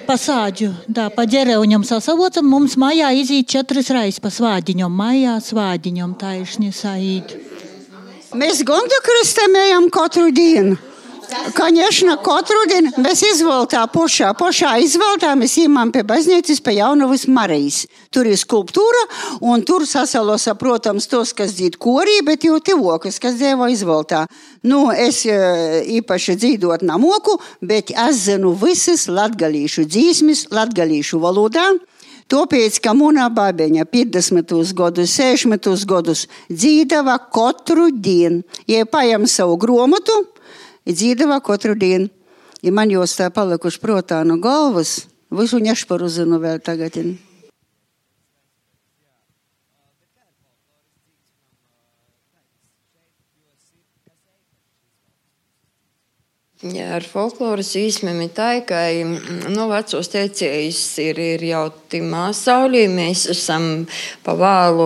Pasāģu, 0.07 0.69
tā 0.93 1.07
pa 1.13 1.25
ģereuņam 1.29 1.85
sasavocam, 1.87 2.45
mums 2.49 2.77
mājā 2.81 3.09
izīt 3.17 3.49
četras 3.55 3.89
reizes 3.93 4.21
pa 4.21 4.29
svādiņam, 4.33 4.93
mājā 4.93 5.39
svādiņam 5.41 6.13
taišņi 6.21 6.73
saīt. 6.77 7.37
Mēs 8.37 8.61
gondu 8.65 8.97
kristamējam 9.05 9.89
katru 9.93 10.29
dienu. 10.33 10.77
Конечно, 11.55 12.17
катру 12.17 12.65
день 12.69 12.89
mēs 12.97 13.23
izvēlētā 13.25 13.83
pašā, 13.93 14.33
pašā 14.37 14.73
izvēlētā 14.83 15.33
mēs 15.39 15.55
iemām 15.63 15.91
pie 15.93 16.03
baznīcas 16.05 16.61
pie 16.63 16.75
Jaunavas 16.77 17.25
Marijas. 17.27 17.83
Tur 18.13 18.27
ir 18.29 18.37
skulptūra 18.37 19.03
un 19.41 19.63
tur 19.65 19.85
sasalosa, 19.89 20.55
protams, 20.59 21.07
tos, 21.09 21.33
kas 21.33 21.55
dzīt 21.57 21.79
korī, 21.81 22.19
bet 22.25 22.45
jau 22.45 22.59
tivokas, 22.59 23.19
kas 23.23 23.37
dzēvo 23.39 23.69
izvēlētā. 23.73 24.25
Nu, 24.69 24.85
es 24.91 25.23
īpaši 25.25 26.37
dzīdot 26.41 26.85
namoku, 26.85 27.39
bet 27.61 27.93
es 27.93 28.25
zinu 28.27 28.53
visas 28.59 29.07
latgalīšu 29.09 29.87
dzīsmes, 29.89 30.47
latgalīšu 30.53 31.21
valodā. 31.23 31.71
Tāpēc, 32.31 32.79
ka 32.81 32.93
mūna 32.95 33.27
babeņa 33.33 33.83
50. 33.91 34.53
gadus, 34.77 35.17
60. 35.19 35.85
gadus 35.89 36.27
dzīdava 36.49 37.17
katru 37.33 37.89
dienu, 37.91 38.45
ja 38.69 38.85
paņem 38.89 39.27
savu 39.29 39.57
gromotu, 39.59 40.15
dzīdavā 40.91 41.39
katru 41.45 41.77
dienu. 41.79 42.09
Ja 42.63 42.71
man 42.71 42.91
jūs 42.91 43.17
tā 43.19 43.27
palikuši 43.33 43.79
prātā 43.83 44.21
no 44.27 44.37
galvas, 44.39 45.05
visu 45.31 45.59
nešparu 45.59 46.07
zinu 46.07 46.39
vēl 46.39 46.61
tagad. 46.63 46.95
Jā, 56.63 56.93
ar 56.95 57.03
folkloras 57.03 57.73
īsmēm 57.75 58.21
ir 58.23 58.29
tā, 58.31 58.61
ka 58.63 58.85
nu, 59.51 59.65
vecos 59.67 60.07
teicējus 60.13 60.79
ir, 61.03 61.17
ir 61.19 61.43
jau 61.43 61.65
timā 61.91 62.29
saulī. 62.31 62.85
Mēs 62.87 63.25
esam 63.33 63.83
pavēlu 64.23 64.85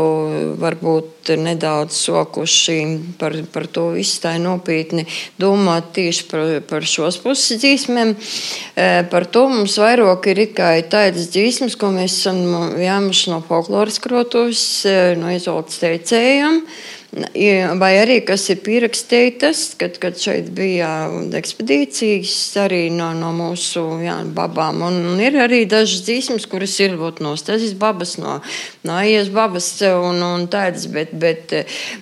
varbūt 0.58 1.30
nedaudz 1.38 2.00
sokuši 2.02 2.80
par, 3.22 3.38
par 3.54 3.70
to 3.70 3.92
visu 3.94 4.24
tā 4.24 4.34
nopietni 4.42 5.06
domāt 5.38 5.94
tieši 6.00 6.26
par, 6.32 6.58
par 6.66 6.90
šos 6.90 7.22
puses 7.22 7.62
dzīsmēm. 7.62 8.16
E, 8.18 8.90
par 9.14 9.30
to 9.30 9.46
mums 9.54 9.78
vairāk 9.78 10.32
ir 10.34 10.48
kā 10.58 10.74
tādas 10.90 11.30
dzīsmes, 11.36 11.78
ko 11.78 11.94
mēs 11.94 12.24
esam 12.24 12.42
jāmuši 12.82 13.36
no 13.36 13.44
folkloras 13.46 14.02
krotos, 14.02 14.66
e, 14.90 15.14
no 15.22 15.30
izoltas 15.30 15.78
teicējiem. 15.86 16.64
Vai 17.08 17.94
arī 18.02 18.18
kas 18.28 18.44
ir 18.52 18.60
pierakstītas, 18.66 19.62
kad, 19.80 19.96
kad 20.02 20.18
šeit 20.20 20.50
bija 20.54 21.08
ekspedīcijas 21.40 22.34
arī 22.60 22.82
no, 22.94 23.14
no 23.16 23.30
mūsu 23.34 23.84
jā, 24.04 24.18
babām. 24.36 24.84
Un, 24.90 25.00
un 25.14 25.22
ir 25.24 25.38
arī 25.40 25.62
dažas 25.70 26.04
dzīsmas, 26.04 26.46
kuras 26.52 26.76
ir 26.84 26.98
no 27.24 27.32
stazijas 27.40 27.78
babas, 27.80 28.18
no, 28.20 28.42
no 28.84 28.98
aies 29.00 29.32
babas 29.34 29.70
un, 29.88 30.20
un 30.20 30.46
tādas, 30.52 30.90
bet, 30.92 31.16
bet 31.16 31.56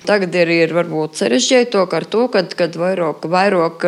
tagad 0.10 0.36
ir, 0.42 0.52
ir 0.66 0.76
varbūt 0.76 1.22
sarežģīto 1.22 1.86
ar 1.86 2.10
to, 2.10 2.26
kad, 2.34 2.58
kad 2.58 2.76
vairāk, 2.76 3.30
vairāk 3.30 3.86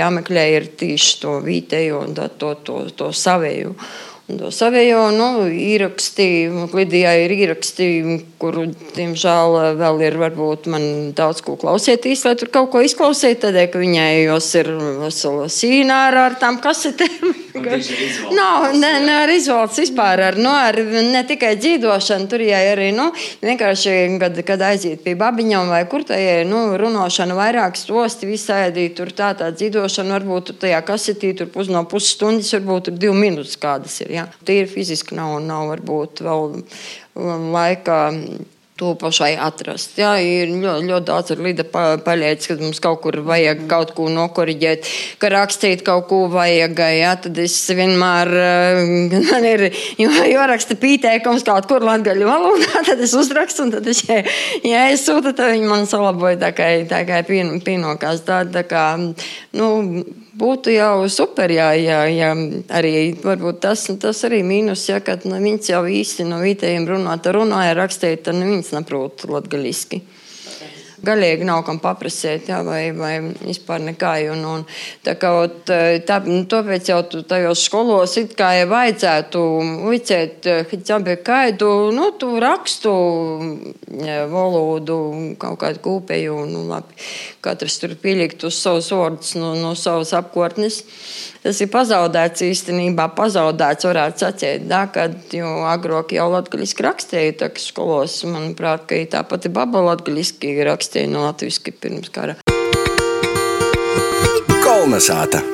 jāmeklē 0.00 0.48
ir 0.56 0.72
tieši 0.80 1.20
to 1.20 1.36
vītējo 1.44 2.02
un 2.08 2.16
to, 2.16 2.32
to, 2.40 2.56
to, 2.64 2.80
to 2.96 3.12
savēju. 3.12 3.76
To 4.24 4.48
savējo 4.48 5.10
nu, 5.12 5.26
īrakstīju, 5.52 6.70
Lidijā 6.72 7.10
ir 7.26 7.34
īrakstīju, 7.34 8.14
kuru, 8.40 8.70
diemžēl, 8.96 9.76
vēl 9.76 10.00
ir 10.06 10.16
varbūt 10.22 10.68
man 10.72 10.86
daudz 11.16 11.44
ko 11.44 11.58
klausieties, 11.60 12.24
lai 12.24 12.32
tur 12.40 12.48
kaut 12.54 12.70
ko 12.72 12.80
izklausītu, 12.86 13.42
tādēļ, 13.44 13.68
ka 13.74 13.82
viņai 13.84 14.08
jos 14.22 14.48
ir 14.56 14.72
vesela 15.02 15.50
sīnā 15.52 16.00
ar 16.08 16.38
tām 16.40 16.56
kasetēm. 16.64 17.43
Nav, 17.54 18.72
ne, 18.74 18.88
ne 19.04 19.12
ar 19.22 19.30
izvaldes 19.30 19.78
vispār, 19.78 20.20
ar, 20.28 20.38
nu, 20.40 20.50
ar 20.50 20.74
ne 21.06 21.20
tikai 21.26 21.52
dzīvošanu, 21.60 22.26
tur 22.30 22.42
jā, 22.42 22.58
arī, 22.72 22.88
nu, 22.96 23.06
vienkārši, 23.44 23.92
kad, 24.22 24.40
kad 24.48 24.64
aiziet 24.66 25.04
pie 25.04 25.14
babiņām 25.18 25.70
vai 25.70 25.84
kur 25.90 26.02
tā 26.08 26.18
ir, 26.18 26.42
nu, 26.50 26.64
runošana 26.80 27.36
vairāk 27.38 27.78
stosti, 27.78 28.26
visādi, 28.30 28.88
tur 28.96 29.12
tā 29.14 29.30
tā 29.38 29.52
dzīvošana, 29.54 30.16
varbūt 30.18 30.50
tur 30.50 30.58
tajā 30.66 30.80
kasetī, 30.88 31.30
tur 31.38 31.52
pus 31.54 31.70
no 31.70 31.84
pusstundas, 31.90 32.50
varbūt 32.56 32.88
tur 32.88 32.98
divi 32.98 33.14
minūtes 33.22 33.60
kādas 33.62 34.00
ir. 34.02 34.10
Ja? 34.18 34.26
Tīri 34.42 34.66
fiziski 34.70 35.14
nav, 35.18 35.36
nav 35.44 35.70
varbūt 35.76 36.24
vēl 36.26 36.58
laika 37.54 38.00
to 38.78 38.94
pašai 38.98 39.34
atrast. 39.38 39.94
Jā, 40.00 40.16
ir 40.18 40.50
ļoti, 40.50 40.88
ļoti 40.88 41.06
daudz 41.06 41.34
Lida 41.38 41.64
paļēts, 41.70 42.48
kad 42.50 42.62
mums 42.62 42.80
kaut 42.82 43.04
kur 43.04 43.20
vajag 43.26 43.62
kaut 43.70 43.92
ko 43.94 44.08
nokoriģēt, 44.10 44.88
ka 45.22 45.30
rakstīt 45.30 45.84
kaut 45.86 46.08
ko 46.10 46.24
vajag, 46.32 46.82
jā, 46.96 47.12
tad 47.26 47.38
es 47.42 47.54
vienmēr, 47.70 48.32
man 49.30 49.46
ir 49.46 49.68
jāraksta 50.02 50.78
pīteikums 50.80 51.46
kaut 51.46 51.70
kur 51.70 51.86
latgaļu 51.86 52.26
valodā, 52.26 52.82
tad 52.88 53.04
es 53.06 53.14
uzrakstu, 53.18 53.68
un 53.68 53.76
tad 53.76 53.86
es, 53.90 54.02
ja 54.66 54.88
es 54.90 55.06
sūtu, 55.06 55.30
tad 55.30 55.54
viņi 55.54 55.70
man 55.70 55.86
salaboja 55.90 56.42
tā 56.48 56.50
kā, 56.56 56.72
tā 56.90 57.04
kā 57.06 57.22
pienokās. 57.28 58.26
Tā, 58.26 58.42
tā 58.50 58.66
kā, 58.66 58.88
nu, 59.54 59.70
būtu 60.38 60.74
jau 60.74 61.08
super, 61.12 61.52
ja, 61.52 61.70
ja, 61.78 62.02
ja 62.10 62.32
arī 62.74 63.14
tas, 63.60 63.86
tas 64.00 64.24
arī 64.26 64.42
mīnus, 64.46 64.88
ja, 64.88 65.00
kad 65.04 65.26
nu, 65.28 65.38
viņš 65.42 65.70
jau 65.74 65.84
īsti 65.86 66.26
no 66.28 66.40
vietējiem 66.42 66.88
runāt, 66.90 67.26
runāja, 67.26 67.76
rakstīja, 67.78 68.24
tad 68.28 68.38
nu, 68.40 68.50
viņš 68.54 68.74
neprot 68.78 69.26
latgaļiski 69.30 70.02
galīgi 71.06 71.46
nav 71.46 71.62
kam 71.66 71.80
paprasīt, 71.82 72.48
jā, 72.50 72.60
vai, 72.66 72.88
vai 72.96 73.12
vispār 73.44 73.82
nekā. 73.84 74.12
Un, 74.34 74.44
un, 74.48 74.64
tā 75.04 75.16
kā, 75.20 75.32
tā, 75.68 76.20
nu, 76.26 76.42
tāpēc 76.50 76.90
jau 76.90 77.00
tajos 77.28 77.64
skolos 77.68 78.16
it 78.20 78.34
kā 78.38 78.52
jau 78.58 78.70
vajadzētu 78.72 79.44
vicēt 79.90 80.48
hijabi 80.72 81.18
kaidu, 81.26 81.70
nu, 81.94 82.10
tu 82.20 82.32
rakstu 82.42 82.94
valodu, 84.32 84.98
kaut 85.40 85.60
kādu 85.62 85.84
kūpēju, 85.84 86.40
nu, 86.50 86.64
labi, 86.70 86.98
katrs 87.44 87.78
tur 87.82 87.96
pielikt 88.00 88.46
uz 88.48 88.58
savus 88.58 88.90
vārdus 88.94 89.36
no, 89.38 89.54
no 89.58 89.74
savas 89.78 90.14
apkārtnes 90.16 90.82
tas 91.44 91.60
ir 91.60 91.70
pazaudēts 91.72 92.44
īstenībā. 92.46 93.10
Pazaudēts, 93.18 93.86
varētu 93.88 94.24
sacīt, 94.24 94.66
da, 94.70 94.84
kad 94.92 95.36
agrāk 95.70 96.14
jau 96.16 96.28
latviešu 96.32 96.86
rakstīja, 96.88 97.38
tā 97.44 97.50
kā 97.54 97.62
skolos, 97.62 98.22
manuprāt, 98.28 98.88
ka 98.90 99.00
tā 99.16 99.24
pati 99.28 99.52
baba 99.52 99.84
latviešu 99.92 100.54
rakstīja 100.70 101.12
no 101.12 101.26
latviešu 101.28 101.76
pirms 101.80 102.12
kara. 102.14 102.38
Kolnesāta! 104.64 105.44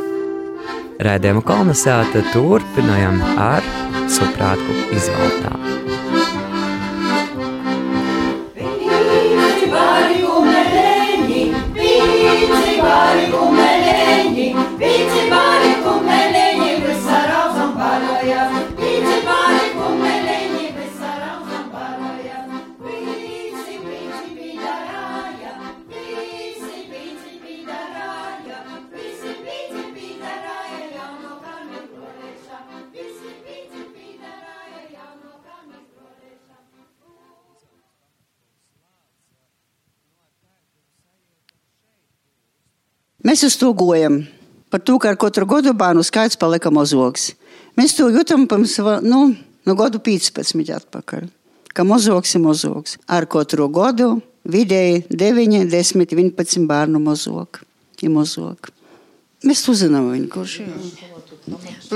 Rēdījuma 1.01 1.41
kolonizāta 1.49 2.21
turpinājam 2.35 3.23
ar 3.41 3.65
suprātku 4.13 4.77
izvēlētām. 4.93 5.71
Mēs 43.31 43.45
uz 43.47 43.55
to 43.55 43.69
gojam. 43.79 44.25
Par 44.75 44.81
to, 44.83 44.97
ka 44.99 45.13
ar 45.13 45.17
katru 45.23 45.47
gadu 45.47 45.71
bērnu 45.79 46.03
skaits 46.03 46.35
palika 46.41 46.73
mazāks. 46.75 47.29
Mēs 47.79 47.93
to 47.95 48.09
jūtam 48.11 48.49
pirms 48.51 48.73
nu, 49.07 49.21
no 49.63 49.75
gadu 49.79 50.01
15 50.03 50.73
atpakaļ. 50.75 51.29
Ka 51.71 51.85
mazāks 51.87 52.35
ir 52.35 52.43
mazāks. 52.43 52.97
Ar 53.07 53.29
katru 53.31 53.69
gadu 53.71 54.09
vidēji 54.43 55.05
9, 55.15 55.63
10, 55.71 56.03
11 56.11 56.67
bērnu 56.67 56.99
mazāk. 57.07 57.63
Ir 58.03 58.11
mazāk. 58.11 58.73
Mēs 59.41 59.63
uzzinām 59.73 60.11
viņu, 60.13 60.29
kurš 60.29 60.59
ir. 60.61 60.73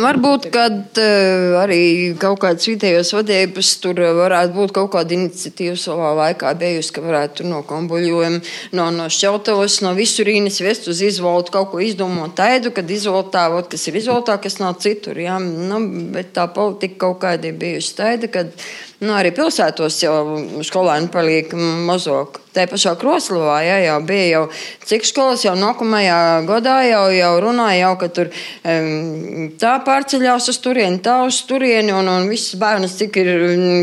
Varbūt, 0.01 0.47
kad 0.55 0.97
uh, 0.99 1.57
arī 1.61 2.15
kaut 2.19 2.41
kādas 2.43 2.65
vidējos 2.67 3.13
vadības 3.15 3.73
tur 3.83 4.01
varētu 4.17 4.57
būt 4.57 4.73
kaut 4.79 4.91
kāda 4.95 5.13
iniciatīva 5.15 5.77
savā 5.79 6.15
laikā 6.19 6.55
bijusi, 6.59 6.95
ka 6.97 7.05
varētu 7.05 7.45
no 7.47 7.61
kombuļojuma, 7.69 8.41
no, 8.79 8.87
no 8.97 9.11
šķeltavas, 9.13 9.77
no 9.85 9.93
visurīnes 9.99 10.59
vest 10.65 10.89
uz 10.91 11.05
izvoltu 11.05 11.53
kaut 11.55 11.71
ko 11.75 11.83
izdomot 11.85 12.33
taidu, 12.39 12.73
kad 12.75 12.91
izvoltā, 12.91 13.45
ot, 13.53 13.69
kas 13.75 13.85
ir 13.93 14.01
izvoltā, 14.01 14.39
kas 14.43 14.59
nav 14.63 14.81
citur. 14.83 15.21
Jā. 15.21 15.37
Nu, 15.43 15.83
bet 16.17 16.33
tā 16.35 16.49
politika 16.49 17.05
kaut 17.07 17.21
kāda 17.27 17.53
ir 17.53 17.61
bijusi 17.61 17.95
taida, 18.01 18.33
kad 18.33 18.57
Nu, 19.03 19.11
arī 19.17 19.33
pilsētos 19.35 19.97
jau 20.05 20.15
skolēni 20.63 21.09
paliek 21.11 21.51
mazāk. 21.55 22.39
Tā 22.55 22.69
pašā 22.71 22.93
Kroslovā 23.01 23.57
ja, 23.67 23.81
jau 23.83 23.97
bija 24.07 24.27
jau 24.31 24.43
cik 24.87 25.07
skolas 25.09 25.43
jau 25.43 25.57
nākamajā 25.59 26.19
gadā 26.47 26.77
jau, 26.87 27.03
jau 27.11 27.33
runāja, 27.43 27.81
jau, 27.81 27.91
ka 27.99 28.09
tur 28.15 28.31
um, 28.31 29.49
tā 29.59 29.73
pārceļās 29.87 30.47
uz 30.53 30.61
turieni, 30.63 31.01
tā 31.03 31.17
uz 31.27 31.41
turieni, 31.49 31.91
un, 31.91 32.07
un 32.13 32.31
visas 32.31 32.55
bērnas, 32.61 32.95
cik 33.01 33.19
ir 33.25 33.33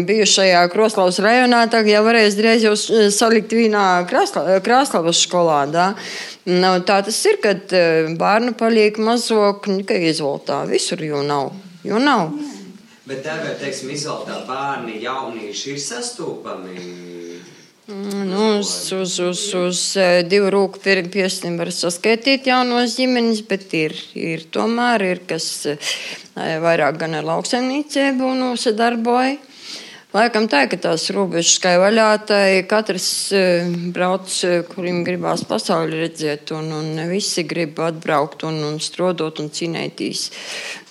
bijuši 0.08 0.38
šajā 0.38 0.64
Kroslovas 0.72 1.20
rajonā, 1.26 1.66
tagad 1.74 1.92
jau 1.98 2.06
varēs 2.08 2.40
drīz 2.40 2.64
jau 2.70 2.78
salikt 3.12 3.52
vienā 3.58 3.86
Kraslavas 4.08 5.26
skolā. 5.26 5.66
Da? 5.72 5.92
Nu, 6.48 6.78
tā 6.88 7.02
tas 7.04 7.20
ir, 7.28 7.42
kad 7.44 7.76
bērnu 8.18 8.56
paliek 8.58 8.96
mazāk, 9.04 9.68
tikai 9.84 10.06
izvoltā. 10.14 10.64
Visur 10.72 11.04
jau 11.04 11.26
nav. 11.28 11.52
Jo 11.84 12.00
nav. 12.00 12.32
Bet 13.02 13.24
tev, 13.26 13.46
teiksim, 13.58 13.90
izvēlētā 13.96 14.44
bērni, 14.46 15.00
jaunieši 15.02 15.72
ir 15.74 15.80
sastopami. 15.82 16.76
Mm, 17.90 18.28
nu, 18.30 18.44
uz, 18.60 18.70
uz, 18.94 19.16
uz, 19.26 19.42
uz 19.58 19.80
divu 20.30 20.52
rūku 20.54 20.80
pirkstiem 20.84 21.58
var 21.60 21.72
saskaitīt 21.74 22.46
jaunos 22.48 22.94
ģimenes, 23.00 23.42
bet 23.50 23.74
ir, 23.76 23.96
ir 24.14 24.46
tomēr 24.54 25.04
ir, 25.10 25.24
kas 25.28 25.50
vairāk 26.38 27.02
gan 27.02 27.18
ar 27.18 27.26
lauksaimniecību 27.32 28.36
nosadarboja. 28.38 29.40
Laikam 30.12 30.50
tā, 30.52 30.66
ka 30.68 30.76
tās 30.76 31.06
robežas 31.16 31.56
kā 31.64 31.78
vaļā, 31.80 32.06
tai 32.28 32.48
katrs 32.68 33.06
brauc, 33.96 34.28
kurim 34.74 35.06
gribās 35.08 35.46
pasauli 35.48 36.02
redzēt, 36.02 36.52
un, 36.52 36.68
un 36.76 37.00
visi 37.08 37.46
grib 37.48 37.80
atbraukt 37.80 38.44
un, 38.44 38.58
un 38.74 38.82
strodot 38.84 39.40
un 39.40 39.48
cīnēties. 39.56 40.26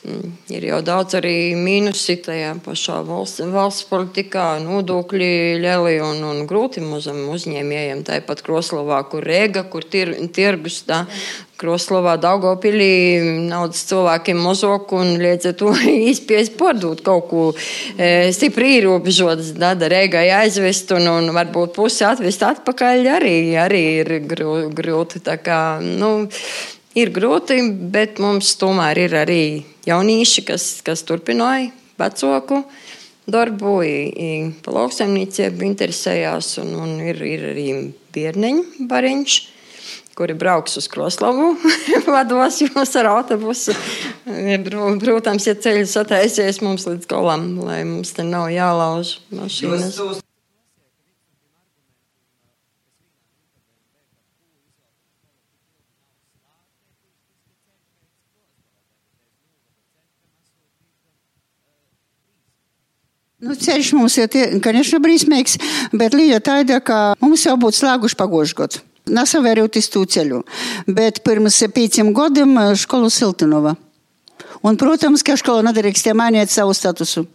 Mm, 0.08 0.30
ir 0.56 0.64
jau 0.70 0.78
daudz 0.80 1.18
arī 1.18 1.52
mīnusi 1.52 2.16
tajā 2.24 2.54
pašā 2.64 3.02
valsts, 3.04 3.44
valsts 3.52 3.84
politikā, 3.90 4.54
nodokļi 4.64 5.28
lieli 5.60 5.98
un, 6.00 6.24
un 6.24 6.40
grūti 6.48 6.80
mazam 6.80 7.20
uzņēmējiem. 7.34 8.00
Tāpat 8.08 8.40
Kroslovā, 8.46 9.02
kur 9.12 9.28
Rēga, 9.28 9.66
kur 9.68 9.84
tir, 9.84 10.14
tirgus, 10.32 10.80
tā, 10.88 11.02
Kroslovā, 11.60 12.14
Daugopilī 12.16 13.20
naudas 13.50 13.82
cilvēkiem 13.90 14.38
mazāk 14.40 14.94
un 14.96 15.18
līdz 15.20 15.50
ar 15.50 15.56
to 15.60 15.72
izspiest 16.12 16.56
pārdot 16.60 17.02
kaut 17.04 17.26
ko 17.28 17.42
e, 17.52 18.30
stipri 18.32 18.78
ierobežotas, 18.78 19.52
tāda 19.60 19.90
Rēgai 19.92 20.30
aizvest 20.38 20.94
un, 20.96 21.10
un 21.12 21.28
varbūt 21.36 21.74
pusi 21.76 22.06
atvest 22.08 22.46
atpakaļ 22.46 23.10
arī, 23.18 23.34
arī 23.60 23.82
ir 24.00 24.14
grūti. 24.24 25.20
Kā, 25.44 25.60
nu, 25.84 26.30
ir 26.96 27.12
grūti, 27.12 27.60
bet 27.92 28.22
mums 28.24 28.54
tomēr 28.60 29.04
ir 29.04 29.18
arī 29.20 29.42
jaunieši, 29.88 30.46
kas, 30.48 30.70
kas 30.86 31.04
turpināja 31.04 31.68
vecāku 32.00 32.64
darbu, 33.30 33.76
i, 33.84 33.96
i 34.08 34.30
pa 34.64 34.72
lauksaimniecību 34.74 35.68
interesējās, 35.68 36.54
un, 36.64 36.74
un 36.86 36.98
ir, 37.04 37.20
ir 37.20 37.48
arī 37.52 37.70
bērniņu 38.16 38.88
bariņš 38.90 39.40
kuri 40.20 40.34
brauks 40.36 40.76
uz 40.76 40.84
Kroslavu, 40.92 41.54
vados 42.14 42.60
jūs 42.60 42.96
ar 43.00 43.08
autobusu. 43.14 43.72
Protams, 45.00 45.46
ja 45.48 45.54
ceļi 45.56 45.86
sataisies 45.88 46.60
mums 46.60 46.84
līdz 46.84 47.08
galam, 47.08 47.54
lai 47.64 47.80
mums 47.88 48.12
te 48.12 48.26
nav 48.28 48.50
jālauž 48.52 49.16
mašīnas. 49.32 49.96
Nu, 63.40 63.56
ceļš 63.56 63.94
mums 63.96 64.18
ir, 64.20 64.28
tie, 64.28 64.44
конечно, 64.60 65.00
brīsmīgs, 65.00 65.56
bet 65.96 66.12
līdz 66.12 66.36
ar 66.36 66.44
tādu, 66.44 66.76
ka 66.84 67.00
mums 67.24 67.48
jau 67.48 67.56
būtu 67.56 67.80
slēguši 67.80 68.20
pagošu 68.20 68.60
gadu 68.60 68.84
gadā. 69.10 69.14
Nesavērot 69.14 69.76
uz 69.76 69.88
to 69.88 70.04
ceļu. 70.04 70.44
Bet 70.86 71.22
pirms 71.24 71.62
pieciem 71.74 72.12
gadiem 72.14 72.56
skolu 72.76 73.10
Siltinova. 73.10 73.76
Un, 74.62 74.76
protams, 74.76 75.22
ka 75.22 75.36
skola 75.36 75.62
nedrīkst 75.62 76.12
mainīt 76.14 76.50
savu 76.50 76.74
statusu. 76.74 77.26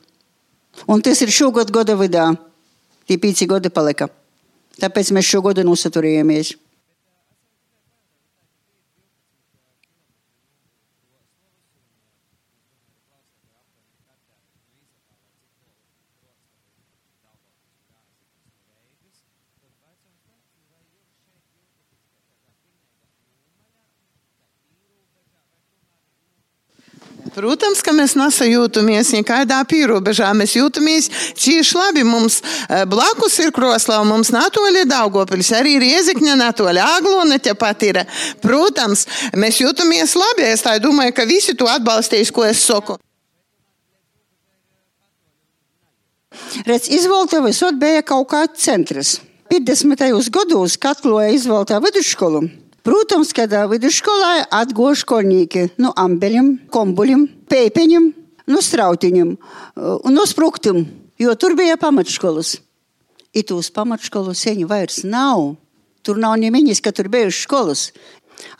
Un 0.87 1.01
tas 1.01 1.21
ir 1.21 1.31
šogad 1.31 1.71
gada 1.71 1.95
vidā. 1.95 2.35
Tie 3.07 3.17
pieci 3.17 3.45
gadi 3.47 3.69
palika. 3.69 4.09
Tāpēc 4.81 5.11
mēs 5.13 5.25
šo 5.25 5.41
gadu 5.41 5.63
nosaturējāmies. 5.63 6.55
Protams, 27.33 27.81
ka 27.81 27.89
mēs 27.95 28.13
nesajūtamies 28.19 29.09
nekādā 29.15 29.57
pierobežā. 29.65 30.27
Mēs 30.37 30.53
jūtamies 30.55 31.09
cieši 31.33 31.77
labi. 31.79 32.03
Mums 32.05 32.41
blakus 32.91 33.39
ir 33.41 33.49
Kroslava, 33.55 34.05
mums 34.05 34.29
natoļi 34.35 34.85
Daugopils, 34.89 35.49
arī 35.57 35.79
Riezikņa 35.81 36.35
natoļi 36.43 36.83
Aglona 36.83 37.39
tepat 37.41 37.87
ir. 37.87 38.01
Protams, 38.43 39.07
mēs 39.33 39.57
jūtamies 39.63 40.13
labi. 40.19 40.45
Es 40.51 40.63
tā 40.65 40.77
domāju, 40.83 41.15
ka 41.17 41.25
visi 41.25 41.57
to 41.57 41.67
atbalstīs, 41.71 42.31
ko 42.35 42.45
es 42.45 42.61
saku. 42.61 42.99
Redz, 46.67 46.91
izvēlta 46.93 47.41
visot 47.43 47.79
bija 47.79 48.03
kaut 48.05 48.29
kāds 48.31 48.61
centrs. 48.61 49.17
50. 49.51 50.29
gados 50.33 50.77
katloja 50.81 51.33
izvēltā 51.35 51.81
vidusskolu. 51.83 52.45
Protams, 52.85 53.31
kad 53.33 53.49
vidusskolā 53.71 54.45
atgoja 54.53 54.99
skolnieki 54.99 55.71
no 55.81 55.89
ambeļiem, 55.97 56.51
kombuļiem, 56.69 57.23
pēpeņiem, 57.49 58.11
no 58.51 58.61
strautiņiem 58.61 59.31
un 59.75 60.13
no 60.13 60.25
spruktim, 60.29 60.83
jo 61.17 61.33
tur 61.33 61.55
bija 61.57 61.79
pamatskolas. 61.81 62.59
Itūs 63.35 63.71
pamatskolu 63.73 64.35
seņu 64.37 64.69
vairs 64.69 65.01
nav. 65.03 65.55
Tur 66.05 66.21
nav 66.21 66.37
nemiņas, 66.39 66.83
ka 66.85 66.93
tur 66.93 67.09
bijušas 67.09 67.41
skolas. 67.47 67.87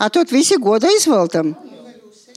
A 0.02 0.10
tot 0.10 0.34
visi 0.34 0.58
goda 0.58 0.90
izvaltam. 0.90 1.54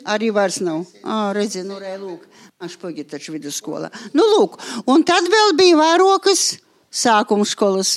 Arī 0.05 0.29
vairs 0.35 0.61
nav. 0.61 0.85
Ā, 1.03 1.33
redzi, 1.37 1.65
nu 1.65 1.81
rē, 1.81 1.97
lūk. 2.01 2.29
Aš 2.63 2.77
pagi 2.83 3.07
taču 3.09 3.33
vidusskolā. 3.33 3.89
Nu, 4.13 4.27
lūk. 4.35 4.61
Un 4.91 5.07
tad 5.09 5.27
vēl 5.33 5.57
bija 5.57 5.81
vairokas 5.81 6.59
sākuma 6.93 7.49
skolas 7.49 7.97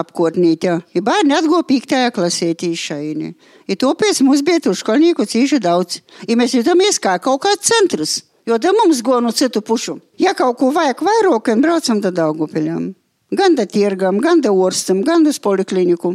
apkārtnītē. 0.00 0.74
Ja 0.96 1.02
bērni 1.04 1.36
atguva 1.36 1.64
piektajā 1.68 2.10
klasē 2.14 2.50
tīšaini. 2.60 3.32
Ja 3.70 3.78
tāpēc 3.80 4.20
mums 4.26 4.44
bija 4.46 4.64
tur 4.66 4.76
skolnieku 4.78 5.26
cīši 5.30 5.62
daudz. 5.64 6.02
Ja 6.28 6.38
mēs 6.40 6.56
jutāmies 6.58 7.00
kā 7.02 7.16
kaut 7.22 7.44
kāds 7.46 7.70
centrs, 7.70 8.18
jo 8.46 8.58
te 8.58 8.74
mums 8.74 9.02
go 9.06 9.20
no 9.24 9.32
citu 9.32 9.62
pušu. 9.62 9.98
Ja 10.20 10.34
kaut 10.38 10.58
ko 10.60 10.70
vajag 10.74 11.02
vairāk, 11.06 11.54
braucam 11.62 12.02
da 12.04 12.12
Daugupiļam. 12.14 12.92
Gan 13.34 13.56
da 13.58 13.66
tirgam, 13.66 14.20
gan 14.22 14.44
da 14.44 14.52
orstam, 14.52 15.00
gan 15.02 15.26
uz 15.26 15.40
polikliniku. 15.42 16.14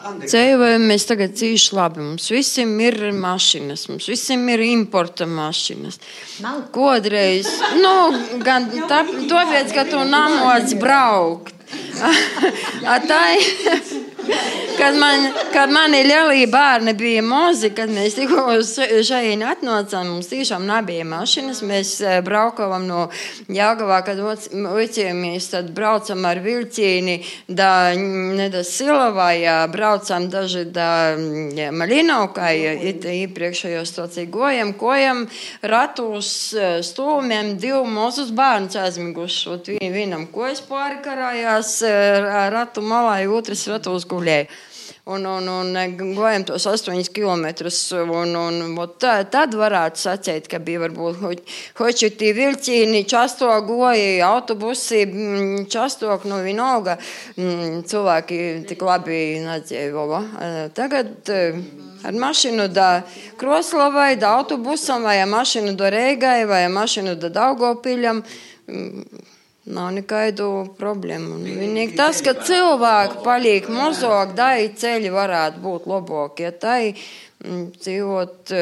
Ceļojam 0.00 0.86
mēs 0.88 1.04
tagad 1.08 1.34
cīši 1.36 1.74
labi. 1.76 2.00
Mums 2.00 2.30
visiem 2.32 2.72
ir 2.80 2.96
mašīnas, 3.12 3.84
mums 3.90 4.08
visiem 4.08 4.46
ir 4.54 4.62
importa 4.64 5.26
mašīnas. 5.28 6.00
Kodreiz, 6.72 7.50
nu, 7.82 7.94
gan 8.44 8.70
tā, 8.88 9.02
tāpēc, 9.28 9.74
ka 9.76 9.84
tu 9.90 10.00
namots 10.08 10.76
braukt. 10.80 11.59
Tā 13.10 13.20
ir. 13.36 14.09
Kad, 14.78 14.94
man, 14.96 15.26
kad 15.52 15.70
mani 15.70 16.04
lielie 16.04 16.46
bērni 16.48 16.94
bija 16.96 17.22
mazi, 17.22 17.68
kad 17.76 17.90
mēs 17.92 18.14
tikko 18.16 18.46
šeit 19.04 19.42
atnācām, 19.44 20.08
mums 20.08 20.30
tiešām 20.30 20.64
nebija 20.68 21.04
mašīnas. 21.08 21.60
Mēs 21.68 21.90
braukājām 22.24 22.86
no 22.88 23.02
Jāgavā, 23.52 24.00
kad 24.06 24.20
vicījāmies, 24.20 25.50
tad 25.52 25.70
braucam 25.76 26.24
ar 26.28 26.40
vilcieni 26.44 27.18
da, 27.48 27.92
ne 27.96 28.48
da 28.52 28.62
Silavai, 28.64 29.68
braucam 29.72 30.30
daži 30.32 30.64
da 30.72 30.88
Malinovkai, 31.76 32.54
iepriekšējo 33.20 33.84
staciju 33.88 34.32
gojam, 34.32 34.72
kojam 34.80 35.26
ratus 35.60 36.32
stūmiem 36.88 37.54
divu 37.60 37.84
mazus 37.88 38.32
bērnus 38.32 38.80
aizmiguši. 38.80 39.78
Vienam 39.92 40.26
kojas 40.32 40.64
pāri 40.64 41.00
karājās 41.04 41.76
ratu 42.54 42.84
malā, 42.84 43.20
otrs 43.28 43.66
ratus 43.68 44.08
gulēja. 44.10 44.50
Un, 45.10 45.24
un, 45.26 45.46
un 45.48 45.76
gājām 45.96 46.44
tos 46.46 46.66
astoņus 46.68 47.08
kilometrus. 47.14 47.78
Un, 47.96 48.34
un, 48.36 48.76
tā, 49.00 49.14
tad 49.32 49.56
varētu 49.58 49.98
sacīt, 49.98 50.46
ka 50.50 50.60
bija 50.62 50.82
varbūt 50.84 51.40
hoči 51.80 52.10
tie 52.20 52.30
vilcieni, 52.36 53.02
často 53.08 53.48
goja, 53.66 54.28
autobusi, 54.28 55.02
častok, 55.72 56.28
nu 56.30 56.42
vienalga. 56.44 56.98
Cilvēki 57.36 58.40
tik 58.68 58.84
labi 58.86 59.40
nedzīvo. 59.46 60.06
Tagad 60.76 61.32
ar 62.04 62.22
mašīnu 62.26 62.68
da 62.70 62.90
Kroslavai, 63.40 64.14
da 64.20 64.36
autobusam, 64.38 65.08
vai 65.08 65.18
ar 65.24 65.28
mašīnu 65.32 65.74
da 65.80 65.90
Reigai, 65.92 66.44
vai 66.50 66.64
ar 66.68 66.74
mašīnu 66.76 67.16
da 67.20 67.32
Daugopiļam. 67.40 68.24
Nav 69.70 69.90
nekādu 69.94 70.46
problēmu. 70.78 71.38
Vienīgi 71.46 71.94
tas, 71.98 72.20
ka 72.26 72.34
cilvēki 72.34 73.20
paliek 73.24 73.68
mazāk, 73.70 74.34
dai 74.38 74.70
ceļi 74.74 75.12
varētu 75.14 75.62
būt 75.62 75.86
labākie. 75.90 76.48
Ja 76.48 76.52
tai 76.64 76.80
dzīvot 77.40 78.52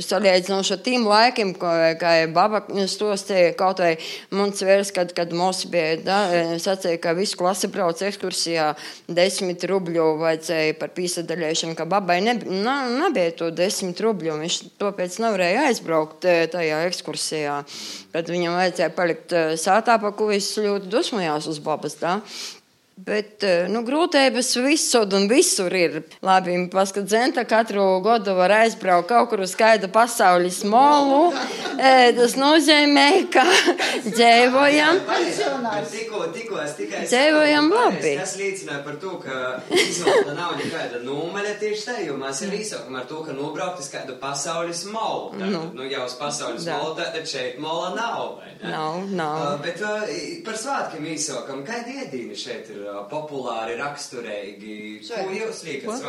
salīdzinoši 0.00 0.72
ar 0.72 0.80
tiem 0.84 1.04
laikiem, 1.08 1.52
kā 1.58 2.12
baba 2.32 2.62
stostīja 2.88 3.52
kaut 3.58 3.82
vai 3.82 3.92
mums 4.32 4.62
vērs, 4.64 4.92
kad, 4.96 5.12
kad 5.16 5.34
mums 5.36 5.64
bija, 5.72 5.98
da, 6.06 6.18
sacīja, 6.62 7.00
ka 7.02 7.12
visu 7.18 7.36
klasi 7.40 7.68
brauc 7.72 8.00
ekskursijā, 8.02 8.70
desmit 9.12 9.66
rubļu 9.68 10.06
vajadzēja 10.22 10.78
par 10.80 10.94
pīsadaļēšanu, 10.96 11.76
ka 11.76 11.88
babai 11.90 12.20
ne, 12.24 12.38
na, 12.64 12.78
nebija 13.04 13.36
to 13.42 13.50
desmit 13.52 14.00
rubļu, 14.00 14.38
viņš 14.40 14.58
tāpēc 14.80 15.20
nevarēja 15.26 15.68
aizbraukt 15.68 16.24
tajā 16.56 16.80
ekskursijā, 16.88 17.60
kad 18.16 18.32
viņam 18.32 18.56
vajadzēja 18.56 18.96
palikt 18.96 19.36
sātā, 19.60 20.00
pa 20.00 20.14
ko 20.16 20.32
viss 20.32 20.56
ļoti 20.56 20.88
dusmojās 20.92 21.52
uz 21.52 21.60
babas, 21.62 22.00
tā. 22.00 22.20
Bet 22.92 23.40
eh, 23.40 23.64
nu, 23.72 23.80
grūtības 23.86 24.50
visur 24.60 25.08
un 25.16 25.24
visur 25.30 25.72
ir. 25.72 26.02
Labi, 26.20 26.52
paskat, 26.68 27.06
Zenta 27.08 27.46
katru 27.48 28.02
gadu 28.04 28.34
var 28.36 28.52
aizbraukt 28.60 29.08
kaut 29.08 29.30
kur 29.30 29.40
uz 29.46 29.54
skaidu 29.56 29.88
pasaules 29.88 30.58
molu. 30.68 31.32
E, 31.72 32.12
tas 32.12 32.36
nozīmē, 32.36 33.06
ka 33.32 33.46
dzīvojam. 34.12 35.00
Tikko, 35.88 36.20
tikko 36.36 36.60
es 36.60 36.74
tikai 36.76 37.06
dzīvojam 37.08 37.70
labi. 37.72 38.12
Tas 38.20 38.36
liecināja 38.36 38.82
par 38.84 39.00
to, 39.00 39.14
ka 39.24 39.40
izvēlta 39.72 40.36
nav 40.36 40.52
nekāda 40.60 41.00
numele 41.06 41.56
tieši 41.64 41.88
tā, 41.88 41.96
jo 42.04 42.18
mēs 42.20 42.44
ir 42.44 42.54
izsaukam 42.60 43.00
ar 43.00 43.08
to, 43.08 43.22
ka 43.24 43.32
nobraukt 43.32 43.80
uz 43.80 43.88
kādu 43.94 44.18
pasaules 44.20 44.84
molu. 44.92 45.32
Tad, 45.38 45.48
nu, 45.48 45.64
nu, 45.80 45.88
jau 45.88 46.04
uz 46.04 46.18
pasaules 46.20 46.68
da. 46.68 46.76
molu, 46.76 47.00
tad 47.00 47.24
šeit 47.24 47.56
mola 47.56 47.94
nav. 47.96 48.36
Nav, 48.60 49.00
nav. 49.08 49.40
Uh, 49.40 49.58
bet 49.64 49.80
uh, 49.80 50.06
par 50.44 50.60
svētkiem 50.60 51.08
izsaukam, 51.16 51.64
kādi 51.66 51.96
iedīni 52.04 52.36
šeit 52.36 52.68
ir? 52.68 52.81
Populāri, 53.10 53.76
raksturīgi. 53.80 54.76
Ko 55.08 55.26
jūs 55.34 55.62
liekat? 55.66 56.06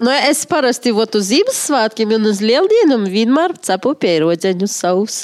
Nu, 0.00 0.12
es 0.14 0.44
parasti 0.48 0.92
vot 0.96 1.18
uz 1.18 1.28
Ziemassvētkiem 1.30 2.16
un 2.16 2.30
uz 2.30 2.40
Lieldienām 2.44 3.06
vienmēr 3.10 3.56
cepu 3.64 3.94
pierodziņu 4.00 4.70
savus. 4.70 5.22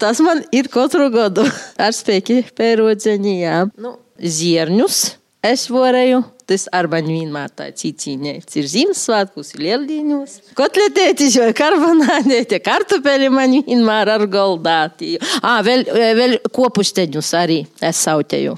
Tas 0.00 0.20
man 0.24 0.42
ir 0.54 0.70
katru 0.72 1.10
gadu 1.14 1.46
ar 1.84 1.94
spēki 1.96 2.42
pierodziņi, 2.56 3.36
jā. 3.42 3.60
Nu, 3.80 3.96
zierņus 4.16 5.04
es 5.46 5.68
varēju 5.70 6.24
tas 6.46 6.66
ar 6.74 6.86
mani 6.90 7.16
vienmēr 7.20 7.50
tāds 7.58 7.82
cīcīņēts. 7.82 8.58
Ir 8.60 8.68
Ziemassvētkos, 8.70 9.52
ir 9.56 9.64
lieldīņos. 9.66 10.36
Kotletētis 10.58 11.38
vai 11.42 11.50
karbonādēti, 11.58 12.60
kartupeļi 12.62 13.30
man 13.34 13.56
vienmēr 13.66 14.12
ar 14.14 14.26
goldāti. 14.30 15.16
Ā, 15.42 15.58
vēl, 15.66 15.82
vēl 16.20 16.38
kopusteņus 16.54 17.32
arī 17.42 17.60
es 17.82 18.04
sautēju. 18.06 18.54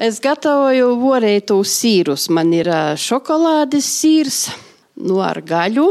Es 0.00 0.16
gatavoju 0.24 0.94
vorētu 0.96 1.58
sīrus. 1.60 2.30
Man 2.32 2.54
ir 2.56 2.70
šokolādes 2.96 3.84
sīrs, 3.84 4.38
nu 5.04 5.18
ar 5.20 5.42
gaļu. 5.44 5.90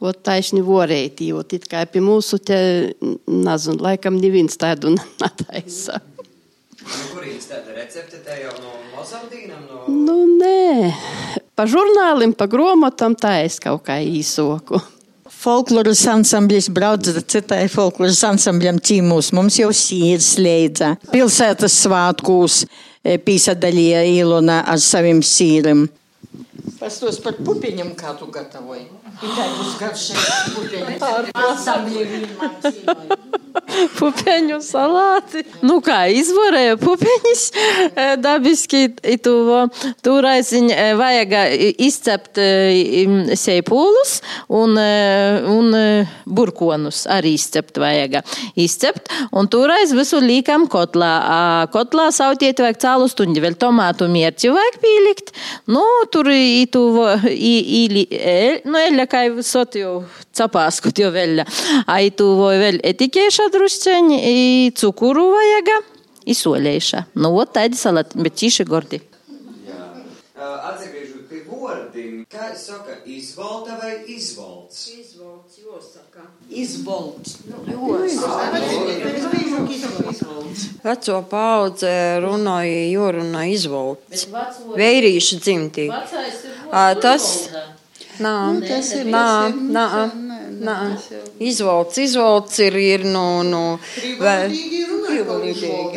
Ot 0.00 0.18
taisni 0.26 0.62
vorēti, 0.64 1.28
jo 1.30 1.44
it 1.44 1.68
kā 1.70 1.84
pie 1.86 2.00
mūsu 2.02 2.40
te, 2.42 2.58
nezinu, 3.28 3.78
laikam 3.84 4.16
neviens 4.18 4.58
tādu 4.58 4.94
netaisa. 4.96 6.00
Nu, 6.80 7.04
kurīgs 7.12 7.46
tāda 7.52 7.76
recepte 7.76 8.24
te 8.24 8.40
jau 8.40 8.56
no 8.58 8.74
Mozambīnam? 8.96 9.62
No... 9.68 9.84
Nu, 9.86 10.16
nē, 10.40 10.90
pa 11.54 11.68
žurnālim, 11.70 12.34
pa 12.34 12.48
gromotam 12.50 13.14
tā 13.14 13.36
es 13.44 13.60
kaut 13.62 13.84
kā 13.86 14.00
īsoku. 14.02 14.80
Folkloras 15.40 16.02
ansamblis 16.04 16.66
brauc 16.68 17.06
ar 17.08 17.22
citai 17.32 17.62
folkloras 17.72 18.18
ansambļam 18.28 18.76
cīmūs. 18.84 19.30
Mums 19.32 19.56
jau 19.56 19.70
sīrs 19.72 20.34
leidza. 20.36 20.90
Pilsētas 21.14 21.78
svātkūs 21.86 22.58
e, 22.66 23.16
pīsadaļīja 23.24 24.02
Ilona 24.18 24.58
ar 24.68 24.82
saviem 24.84 25.22
sīrim. 25.24 25.86
Pastos 26.76 27.16
par 27.24 27.40
pupiņam, 27.40 27.94
kā 27.96 28.12
tu 28.20 28.28
gatavoji. 28.34 28.84
Ir 29.20 29.32
tādus 29.38 29.72
garšīgus 29.80 30.52
pupiņus. 30.58 31.08
Ar 31.08 31.24
ansambļiem. 31.46 32.28
Pupeņu 33.98 34.58
salāti. 34.64 35.44
Nu 35.64 35.78
kā, 35.84 36.02
izvarēja 36.12 36.76
pupeņus 36.80 37.44
e, 37.52 38.06
dabiski. 38.20 38.82
Tuvo, 39.24 39.64
tūraisiņ 40.04 40.70
e, 40.74 40.86
vajag 40.98 41.34
izcept 41.82 42.40
e, 42.40 42.48
seipūlus 43.38 44.16
un, 44.60 44.76
un 45.54 45.78
burkonus 46.26 47.04
arī 47.10 47.34
izcept 47.38 47.80
vajag. 47.80 48.20
Izcept 48.60 49.10
un 49.36 49.48
tūrais 49.50 49.94
visu 49.96 50.20
līkam 50.22 50.66
kotlā. 50.70 51.12
Kotlā 51.74 52.10
sautiet 52.14 52.62
vajag 52.62 52.80
cālu 52.82 53.10
stundi, 53.10 53.42
vēl 53.42 53.58
tomātu 53.60 54.08
mierci 54.10 54.52
vajag 54.52 54.80
pīlikt. 54.82 55.34
Nu, 55.70 55.84
tur 56.12 56.30
ituvo, 56.32 57.08
i, 57.30 57.54
i, 57.80 58.06
el, 58.20 58.60
nu, 58.66 58.78
eļļa, 58.80 59.06
kā 59.10 59.24
visot 59.34 59.76
jau 59.78 60.00
capāskot 60.36 61.00
jau 61.00 61.10
vēl. 61.14 61.42
Aituvo 61.90 62.50
vēl 62.60 62.80
etikēša 62.86 63.48
drusceņi, 63.60 64.18
i 64.24 64.72
cukuru 64.80 65.28
vajaga, 65.34 65.78
i 66.24 66.36
solēša. 66.36 67.06
Nu, 67.20 67.34
ot 67.36 67.52
tādi 67.58 67.76
salati, 67.76 68.20
bet 68.24 68.40
tīši 68.40 68.66
gordi. 68.68 69.02
Atgriežot 70.40 71.26
pie 71.28 71.42
vārdiem, 71.44 72.22
kā 72.30 72.46
es 72.54 72.62
saku, 72.70 72.94
izvalta 73.12 73.76
vai 73.76 73.92
izvalts? 74.08 74.86
Izvalts, 74.94 75.58
jāsaka. 75.60 76.24
Izvolts. 76.48 77.36
Veco 80.84 81.18
paudze 81.28 81.92
runāja, 82.24 82.80
jorunā 82.94 83.44
izvolts. 83.52 84.24
Veirīšu 84.80 85.40
dzimtī. 85.44 85.90
Ā, 85.92 86.86
Tas, 87.04 87.28
nā, 88.20 88.36
nā, 89.12 89.28
nā, 89.52 89.86
nā. 90.64 90.76
Izvolts, 91.40 91.98
izvolts 92.02 92.60
ir, 92.64 92.76
ir, 92.80 93.06
nu, 93.08 93.26
nu, 93.46 93.64
vai. 94.20 94.50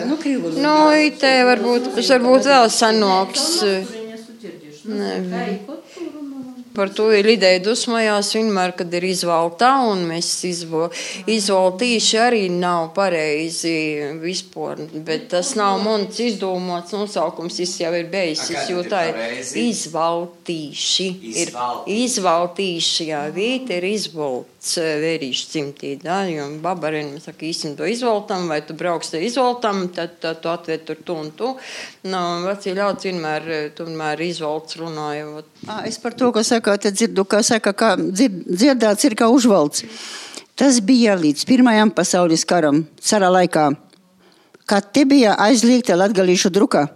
Nu, 0.10 0.18
krīvulīgi. 0.20 0.64
Nu, 0.64 0.80
te 1.20 1.34
varbūt, 1.50 1.92
varbūt 2.00 2.50
vēl 2.54 2.70
sanoks. 2.74 3.48
Ne, 4.84 5.14
Par 6.74 6.90
to 6.90 7.06
ir 7.14 7.28
ideja 7.30 7.60
dusmojās 7.62 8.32
vienmēr, 8.34 8.72
kad 8.78 8.94
ir 8.98 9.06
izvaltā, 9.06 9.70
un 9.92 10.00
mēs 10.10 10.30
izvo, 10.50 10.88
izvaltīši 11.30 12.18
arī 12.18 12.48
nav 12.50 12.88
pareizi 12.96 13.74
vispār, 14.24 14.82
bet 15.06 15.28
tas 15.36 15.54
nav 15.60 15.84
mans 15.86 16.18
izdomāts 16.24 16.96
nosaukums, 16.98 17.60
tas 17.62 17.76
jau 17.84 17.94
ir 17.94 18.10
beidzis, 18.10 18.72
jo 18.74 18.82
tā 18.90 19.04
ir 19.12 19.22
izvaltīši. 19.68 21.08
Izvaltīši. 21.36 21.94
jā, 23.12 23.22
vīte 23.38 23.78
ir 23.78 23.88
izvalts 23.94 24.53
eh, 24.80 24.96
vērīšu 25.02 25.48
cimtī, 25.52 25.94
da, 26.00 26.22
jo 26.30 26.46
babarēni 26.64 27.20
saka, 27.24 27.46
īsim 27.50 27.76
to 27.76 27.88
izvaltam, 27.90 28.48
vai 28.52 28.62
tu 28.64 28.76
brauks 28.80 29.12
te 29.14 29.20
izvaltam, 29.26 29.86
tad, 29.96 30.16
tad 30.24 30.40
tu 30.44 30.52
atviet 30.52 30.86
tur 30.88 31.02
tu 31.04 31.18
un 31.20 31.32
tu. 31.36 31.52
Nu, 32.08 32.22
vecie 32.48 32.76
ļauts 32.78 33.10
vienmēr, 33.10 33.50
eh, 33.52 33.70
tomēr 33.76 34.24
vot, 35.34 35.46
Ā, 35.68 35.88
Es 35.88 35.98
par 35.98 36.14
to, 36.14 36.32
ko 36.32 36.44
saka, 36.44 36.78
te 36.78 36.92
dzirdu, 36.92 37.26
kā 37.26 37.44
saka, 37.44 37.74
kā 37.74 37.96
dzird, 37.98 38.44
dzirdēts 38.48 39.06
ir 39.06 39.16
kā 39.16 39.28
užvalds. 39.28 39.84
Tas 40.56 40.80
bija 40.80 41.16
līdz 41.18 41.46
Pirmajam 41.46 41.92
pasaules 41.92 42.46
karam, 42.46 42.86
cara 43.02 43.30
laikā, 43.30 43.76
kad 44.66 44.92
te 44.94 45.04
bija 45.06 45.36
aizliegta 45.36 45.96
latgalīšu 45.96 46.52
druka. 46.54 46.88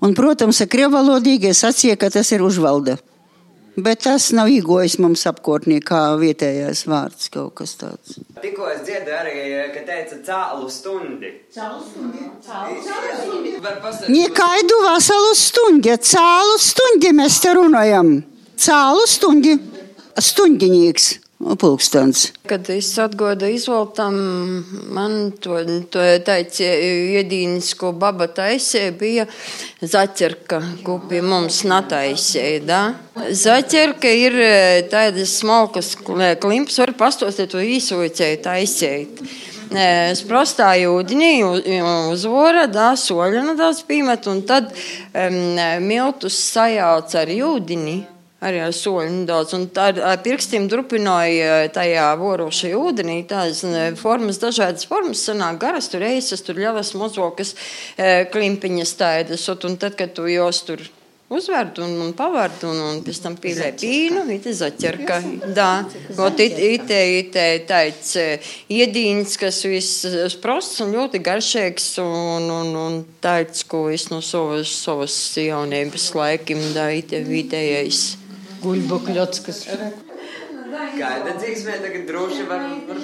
Un, 0.00 0.14
protams, 0.14 0.62
krievalodīgie 0.70 1.52
sacīja, 1.52 1.96
ka 1.98 2.10
tas 2.10 2.30
ir 2.32 2.44
užvalda. 2.46 2.96
Bet 3.76 4.02
tas 4.04 4.26
nav 4.36 4.50
iegojis 4.52 4.98
mums 5.00 5.22
apkārtnī 5.30 5.78
kā 5.80 6.00
vietējais 6.20 6.82
vārds 6.90 7.30
kaut 7.32 7.54
kas 7.56 7.72
tāds. 7.80 8.18
Tikko 8.42 8.66
es 8.68 8.82
dzirdēju 8.84 9.16
arī, 9.16 9.36
ka 9.72 9.84
teica 9.86 10.18
cālu 10.26 10.68
stundi. 10.68 11.30
Cālu 11.54 11.80
stundi? 11.86 12.26
Var 13.64 13.78
pastāstīt. 13.80 14.12
Nekaidu 14.12 14.80
veselu 14.84 15.32
stundi, 15.40 15.96
cālu 16.12 16.58
stundi 16.60 17.14
mēs 17.16 17.40
te 17.40 17.54
runājam. 17.56 18.12
Cālu 18.60 19.08
stundi, 19.08 19.56
stundinīgs, 20.20 21.08
pulkstens. 21.58 22.30
Kad 22.48 22.68
es 22.70 22.90
atgodu 23.02 23.48
izvaltam, 23.50 24.16
man 24.94 25.32
to, 25.42 25.58
to 25.92 26.02
teica 26.26 26.68
iedīnis, 27.18 27.72
ko 27.78 27.92
baba 27.96 28.28
taisīja, 28.30 28.92
bija 28.98 29.26
zaķerka, 29.82 30.60
ko 30.86 30.98
pie 31.10 31.22
mums 31.24 31.62
nataisīja, 31.68 32.60
da? 32.66 32.82
Zaķerka 33.16 34.12
ir 34.16 34.38
eh, 34.42 34.82
tādas 34.92 35.38
smalkas 35.40 35.94
kl- 35.98 36.36
klimps, 36.42 36.78
var 36.82 36.94
pastostīt 36.98 37.52
to 37.54 37.62
īsojicēju 37.62 38.42
taisīt. 38.44 39.24
Sprostā 40.18 40.74
ūdenī 40.84 41.40
uz- 41.48 41.64
uz 42.12 42.24
vora, 42.28 42.66
da, 42.68 42.90
soļa 42.92 43.40
nedaudz 43.46 43.80
pīmet, 43.88 44.26
un 44.28 44.42
tad 44.44 44.68
um, 44.68 45.38
miltus 45.80 46.36
sajauc 46.52 47.14
ar 47.16 47.32
ūdeni. 47.32 48.02
Arī 48.42 48.58
ar 48.58 48.72
soļu 48.74 49.10
nedaudz, 49.20 49.52
un 49.54 49.68
tā 49.70 49.90
ar 50.02 50.16
pirkstiem 50.24 50.64
drupināja 50.70 51.68
tajā 51.74 52.08
vorošajā 52.18 52.78
ūdenī. 52.78 53.20
Tās 53.30 53.60
eh, 53.68 53.92
formas, 53.98 54.40
dažādas 54.42 54.88
formas, 54.90 55.22
sanāk 55.28 55.60
garas, 55.62 55.86
tur 55.92 56.02
eisas, 56.02 56.42
tur 56.42 56.58
ļavas 56.58 56.90
mozokas, 56.98 57.54
eh, 57.94 58.24
klimpiņas 58.32 58.96
tādas, 58.98 59.46
un 59.52 59.78
tad, 59.78 59.94
kad 59.98 60.16
tu 60.16 60.26
jos 60.26 60.58
tur 60.66 60.82
uzvērtu 61.32 61.84
un, 61.86 61.92
un 62.02 62.10
pavārtu, 62.16 62.68
un, 62.68 62.80
un 62.90 62.98
pēc 63.06 63.20
tam 63.24 63.36
pīlē 63.40 63.70
pīnu, 63.78 64.24
it 64.34 64.48
zaķerka, 64.58 65.20
dā, 65.54 65.68
ot, 66.18 66.42
it, 66.42 66.58
ite, 66.58 66.98
ite, 67.20 67.44
tāds 67.68 68.16
eh, 68.20 68.50
iedīns, 68.74 69.36
kas 69.40 69.62
viss 69.70 70.02
sprosts 70.34 70.82
un 70.84 70.96
ļoti 70.96 71.22
garšīgs, 71.24 71.86
un, 72.02 72.50
un, 72.58 72.74
un 72.82 72.98
tāds, 73.22 73.62
ko 73.70 73.86
es 73.94 74.08
no 74.10 74.18
savas, 74.18 74.74
savas 74.82 75.16
jaunības 75.38 76.10
laikim, 76.18 76.66
dā, 76.74 76.90
ite, 76.98 77.22
vitējais. 77.30 78.02
Guļbu 78.02 78.21
kļots, 79.06 79.42
kas. 79.46 79.64
Kāda 80.72 81.34
dzīsmē 81.36 81.74
tagad 81.82 82.06
droši 82.08 82.44
var, 82.48 82.62
var 82.88 83.00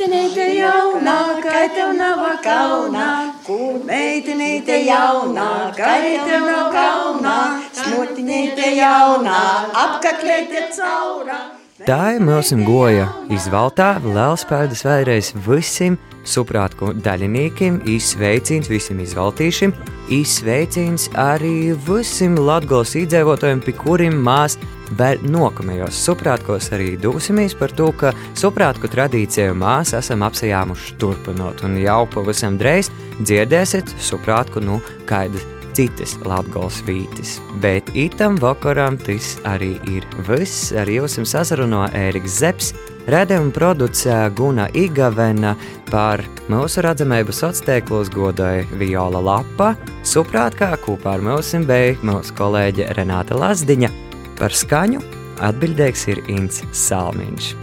Meitenīte 0.00 0.46
jaunā, 0.56 1.18
kā 1.44 1.60
tev 1.76 1.92
nav 1.98 2.22
kaunā, 2.40 3.08
kur 3.44 3.82
meitenīte 3.84 4.80
jaunā, 4.86 5.50
kā 5.76 5.92
tev 6.00 6.48
nav 6.48 6.72
kaunā, 6.72 7.36
smutinīte 7.82 8.74
jaunā, 8.80 9.40
apkaklēte 9.84 10.68
caurā. 10.78 11.59
Tā 11.86 12.16
ir 12.16 12.20
mūsu 12.20 12.58
goja 12.60 13.06
izvaltā, 13.32 13.94
liels 14.04 14.42
paldies 14.44 14.82
vēlreiz 14.84 15.30
visiem 15.46 15.94
suprātku 16.28 16.90
daļiniekiem, 17.00 17.78
izsveicins 17.88 18.68
visiem 18.68 19.00
izvaltīšiem, 19.00 19.72
izsveicins 20.12 21.08
arī 21.16 21.72
visiem 21.86 22.36
latgals 22.36 22.92
iedzīvotājiem, 23.00 23.62
pie 23.64 23.74
kuriem 23.78 24.18
mēs 24.26 24.58
vēl 24.98 25.22
nokamajos 25.32 26.02
suprātkos 26.04 26.68
arī 26.76 26.98
dosimies 27.00 27.56
par 27.56 27.72
to, 27.78 27.88
ka 27.96 28.12
suprātku 28.36 28.90
tradīciju 28.90 29.54
mēs 29.62 29.94
esam 29.96 30.26
apsajāmuši 30.28 30.98
turpinot, 31.00 31.64
un 31.64 31.78
jau 31.80 32.02
pavisam 32.12 32.60
drīz 32.60 32.92
dzirdēsiet 33.22 33.96
suprātku 34.10 34.60
nu 34.64 34.82
kādas 35.08 35.59
citas 35.76 36.16
latgals 36.26 36.80
vītis. 36.86 37.38
Bet 37.62 37.90
itam 37.98 38.38
vakaram 38.40 38.98
tas 39.00 39.34
arī 39.48 39.74
ir 39.90 40.06
viss, 40.28 40.70
ar 40.76 40.90
jums 40.90 41.18
sasarunā 41.32 41.88
Ēriks 41.96 42.40
Zepsi, 42.40 42.76
Redzējumu 43.10 43.50
producēja 43.56 44.28
Guna 44.36 44.66
Igavena, 44.76 45.54
par 45.88 46.20
mūsu 46.52 46.84
redzamību 46.84 47.32
sociālos 47.34 48.10
godoja 48.12 48.66
Viola 48.78 49.22
Lapa, 49.24 49.72
suprātkā 50.06 50.74
kopā 50.84 51.16
ar 51.16 51.24
mums 51.24 51.54
bija 51.66 51.96
mūsu 52.06 52.36
kolēģe 52.38 52.90
Renāta 52.98 53.38
Lazdiņa. 53.40 53.90
Par 54.38 54.54
skaņu 54.54 55.02
atbildīgs 55.42 56.06
ir 56.12 56.22
Inns 56.30 56.62
Salmiņš. 56.76 57.54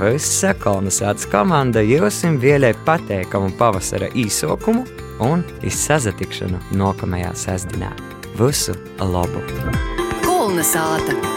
Visa 0.00 0.54
kolonizācijas 0.58 1.28
komanda 1.30 1.82
jums 1.84 2.22
vēlēja 2.42 2.78
pateikamu 2.86 3.52
pavasara 3.58 4.08
īsokumu 4.18 4.86
un 5.22 5.44
izsazatikšanu 5.66 6.60
nākamajā 6.76 7.32
sestdienā. 7.36 7.92
Visu 8.36 8.76
labu! 9.00 9.42
Kolnesāta! 10.26 11.35